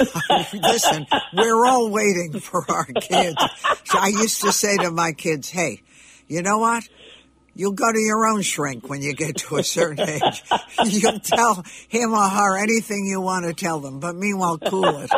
listen, 0.53 1.07
we're 1.33 1.65
all 1.65 1.89
waiting 1.89 2.39
for 2.39 2.65
our 2.69 2.85
kids. 2.85 3.37
I 3.93 4.07
used 4.09 4.41
to 4.41 4.51
say 4.51 4.75
to 4.77 4.91
my 4.91 5.13
kids, 5.13 5.49
hey, 5.49 5.81
you 6.27 6.41
know 6.41 6.57
what? 6.57 6.87
You'll 7.55 7.73
go 7.73 7.91
to 7.91 7.99
your 7.99 8.27
own 8.27 8.41
shrink 8.41 8.89
when 8.89 9.01
you 9.01 9.13
get 9.13 9.37
to 9.37 9.57
a 9.57 9.63
certain 9.63 10.07
age. 10.07 10.43
You'll 10.85 11.19
tell 11.19 11.63
him 11.89 12.13
or 12.13 12.27
her 12.27 12.57
anything 12.57 13.05
you 13.05 13.19
want 13.19 13.45
to 13.45 13.53
tell 13.53 13.79
them, 13.79 13.99
but 13.99 14.15
meanwhile, 14.15 14.57
cool 14.57 14.99
it 14.99 15.11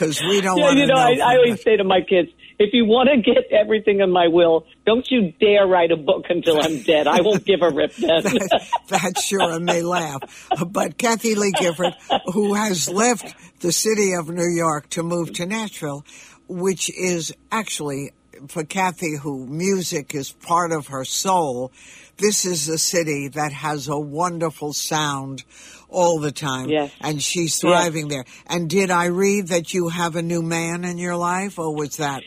because 0.00 0.20
we 0.22 0.40
don't 0.40 0.58
yeah, 0.58 0.70
you 0.70 0.86
know. 0.86 0.94
know 0.94 1.00
I, 1.00 1.18
I 1.22 1.36
always 1.36 1.62
say 1.62 1.76
to 1.76 1.84
my 1.84 2.00
kids, 2.00 2.30
if 2.58 2.72
you 2.72 2.86
want 2.86 3.10
to 3.10 3.20
get 3.20 3.52
everything 3.52 4.00
in 4.00 4.10
my 4.10 4.28
will, 4.28 4.66
don't 4.86 5.06
you 5.10 5.32
dare 5.38 5.66
write 5.66 5.92
a 5.92 5.96
book 5.96 6.24
until 6.30 6.58
I'm 6.60 6.82
dead. 6.82 7.06
I 7.06 7.20
won't 7.20 7.44
give 7.44 7.60
a 7.62 7.70
rip 7.70 7.94
then. 7.94 8.22
that, 8.22 8.68
that's 8.88 9.24
sure, 9.24 9.52
and 9.52 9.68
they 9.68 9.82
laugh. 9.82 10.48
But 10.66 10.96
Kathie 10.96 11.34
Lee 11.34 11.52
Gifford, 11.52 11.94
who 12.32 12.54
has 12.54 12.88
left 12.88 13.34
the 13.60 13.72
city 13.72 14.14
of 14.14 14.30
New 14.30 14.48
York 14.48 14.88
to 14.90 15.02
move 15.02 15.32
to 15.34 15.46
Nashville, 15.46 16.04
which 16.48 16.90
is 16.90 17.34
actually 17.52 18.12
for 18.48 18.64
Kathie, 18.64 19.16
who 19.16 19.46
music 19.46 20.14
is 20.14 20.32
part 20.32 20.72
of 20.72 20.86
her 20.88 21.04
soul, 21.04 21.72
this 22.16 22.46
is 22.46 22.68
a 22.68 22.78
city 22.78 23.28
that 23.28 23.52
has 23.52 23.88
a 23.88 23.98
wonderful 23.98 24.72
sound 24.72 25.44
all 25.90 26.18
the 26.18 26.32
time. 26.32 26.68
Yes. 26.68 26.92
And 27.00 27.22
she's 27.22 27.58
thriving 27.58 28.10
yes. 28.10 28.24
there. 28.24 28.24
And 28.46 28.68
did 28.68 28.90
I 28.90 29.06
read 29.06 29.48
that 29.48 29.74
you 29.74 29.88
have 29.88 30.16
a 30.16 30.22
new 30.22 30.42
man 30.42 30.84
in 30.84 30.98
your 30.98 31.16
life, 31.16 31.58
or 31.58 31.74
was 31.74 31.96
that 31.96 32.22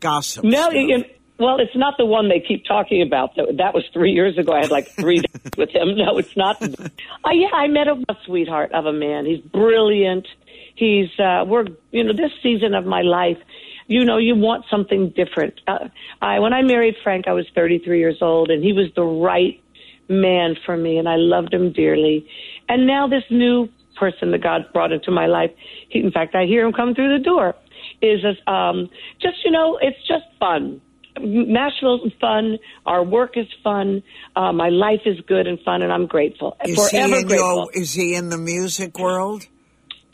gossip? 0.00 0.44
No, 0.44 0.68
it, 0.72 1.20
well, 1.38 1.58
it's 1.58 1.74
not 1.74 1.94
the 1.96 2.04
one 2.04 2.28
they 2.28 2.40
keep 2.40 2.66
talking 2.66 3.00
about. 3.00 3.34
That 3.34 3.72
was 3.72 3.84
three 3.94 4.12
years 4.12 4.36
ago. 4.36 4.52
I 4.52 4.60
had 4.60 4.70
like 4.70 4.88
three 4.88 5.20
days 5.20 5.52
with 5.56 5.70
him. 5.70 5.96
No, 5.96 6.18
it's 6.18 6.36
not. 6.36 6.62
Uh, 6.62 7.30
yeah, 7.32 7.48
I 7.54 7.66
met 7.66 7.88
a, 7.88 7.94
a 8.08 8.16
sweetheart 8.26 8.72
of 8.72 8.84
a 8.84 8.92
man. 8.92 9.24
He's 9.24 9.40
brilliant. 9.40 10.26
He's, 10.74 11.08
uh, 11.18 11.44
we're, 11.46 11.66
you 11.92 12.04
know, 12.04 12.12
this 12.12 12.32
season 12.42 12.74
of 12.74 12.84
my 12.84 13.02
life, 13.02 13.38
you 13.86 14.04
know, 14.04 14.18
you 14.18 14.36
want 14.36 14.66
something 14.70 15.10
different. 15.16 15.60
Uh, 15.66 15.88
I, 16.22 16.38
when 16.38 16.52
I 16.52 16.62
married 16.62 16.94
Frank, 17.02 17.26
I 17.26 17.32
was 17.32 17.46
33 17.54 17.98
years 17.98 18.18
old, 18.20 18.50
and 18.50 18.62
he 18.62 18.72
was 18.72 18.86
the 18.94 19.02
right 19.02 19.62
man 20.08 20.56
for 20.66 20.76
me, 20.76 20.98
and 20.98 21.08
I 21.08 21.16
loved 21.16 21.54
him 21.54 21.72
dearly. 21.72 22.28
And 22.70 22.86
now 22.86 23.08
this 23.08 23.24
new 23.30 23.68
person 23.96 24.30
that 24.30 24.42
God 24.42 24.62
brought 24.72 24.92
into 24.92 25.10
my 25.10 25.26
life, 25.26 25.50
he, 25.88 25.98
in 25.98 26.12
fact, 26.12 26.36
I 26.36 26.44
hear 26.44 26.64
him 26.64 26.72
come 26.72 26.94
through 26.94 27.18
the 27.18 27.22
door, 27.22 27.56
is 28.00 28.20
um, 28.46 28.88
just, 29.20 29.44
you 29.44 29.50
know, 29.50 29.76
it's 29.82 29.98
just 30.06 30.24
fun. 30.38 30.80
Nashville's 31.18 32.12
fun. 32.20 32.58
Our 32.86 33.02
work 33.02 33.36
is 33.36 33.48
fun. 33.64 34.04
Uh, 34.36 34.52
my 34.52 34.68
life 34.68 35.00
is 35.04 35.20
good 35.26 35.48
and 35.48 35.58
fun, 35.64 35.82
and 35.82 35.92
I'm 35.92 36.06
grateful. 36.06 36.56
Is 36.64 36.76
Forever 36.76 37.16
he 37.16 37.20
in 37.20 37.26
grateful. 37.26 37.70
Your, 37.74 37.82
is 37.82 37.92
he 37.92 38.14
in 38.14 38.28
the 38.30 38.38
music 38.38 38.96
world? 38.96 39.46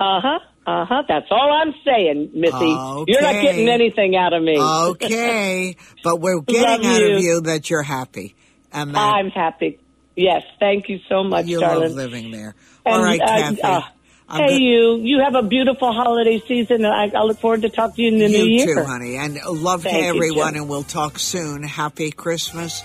Uh 0.00 0.20
huh. 0.22 0.38
Uh 0.66 0.86
huh. 0.86 1.02
That's 1.06 1.26
all 1.30 1.52
I'm 1.52 1.74
saying, 1.84 2.30
Missy. 2.34 2.54
Okay. 2.54 3.12
You're 3.12 3.20
not 3.20 3.42
getting 3.42 3.68
anything 3.68 4.16
out 4.16 4.32
of 4.32 4.42
me. 4.42 4.58
Okay, 4.58 5.76
but 6.02 6.20
we're 6.20 6.40
getting 6.40 6.86
out 6.86 7.00
you. 7.00 7.16
of 7.16 7.22
you 7.22 7.40
that 7.42 7.68
you're 7.68 7.82
happy. 7.82 8.34
And 8.72 8.94
that 8.94 8.98
I'm 8.98 9.28
happy. 9.28 9.78
Yes, 10.16 10.42
thank 10.58 10.88
you 10.88 10.98
so 11.08 11.22
much, 11.22 11.46
you 11.46 11.60
darling. 11.60 11.88
love 11.88 11.92
living 11.92 12.30
there. 12.30 12.54
And, 12.86 12.94
all 12.94 13.02
right, 13.02 13.20
uh, 13.20 13.26
Kathie. 13.26 13.62
Uh, 13.62 13.82
hey, 14.30 14.46
good. 14.48 14.62
you. 14.62 14.96
You 15.02 15.20
have 15.20 15.34
a 15.34 15.42
beautiful 15.42 15.92
holiday 15.92 16.40
season, 16.40 16.84
and 16.84 16.86
I, 16.86 17.10
I, 17.16 17.22
look 17.22 17.38
forward 17.38 17.62
to 17.62 17.68
talking 17.68 17.94
to 17.96 18.02
you 18.02 18.08
in 18.08 18.18
the 18.18 18.38
you 18.38 18.44
new 18.44 18.50
year. 18.50 18.68
You 18.68 18.74
too, 18.76 18.84
honey. 18.84 19.16
And 19.16 19.38
love 19.44 19.82
thank 19.82 20.02
to 20.02 20.08
everyone, 20.08 20.54
you, 20.54 20.62
and 20.62 20.70
we'll 20.70 20.84
talk 20.84 21.18
soon. 21.18 21.62
Happy 21.62 22.10
Christmas. 22.10 22.82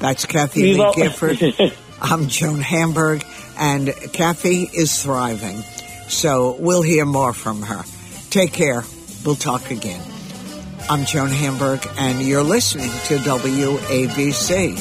That's 0.00 0.26
Kathie 0.26 0.74
Lee 0.74 0.92
Gifford. 0.94 1.40
I'm 2.02 2.28
Joan 2.28 2.60
Hamburg, 2.60 3.24
and 3.56 3.88
Kathie 4.12 4.64
is 4.64 5.00
thriving. 5.02 5.62
So 6.08 6.56
we'll 6.58 6.82
hear 6.82 7.04
more 7.04 7.32
from 7.32 7.62
her. 7.62 7.84
Take 8.30 8.52
care. 8.52 8.82
We'll 9.24 9.36
talk 9.36 9.70
again. 9.70 10.04
I'm 10.90 11.04
Joan 11.04 11.30
Hamburg, 11.30 11.86
and 11.98 12.22
you're 12.22 12.42
listening 12.42 12.88
to 12.88 13.18
WABC. 13.18 14.76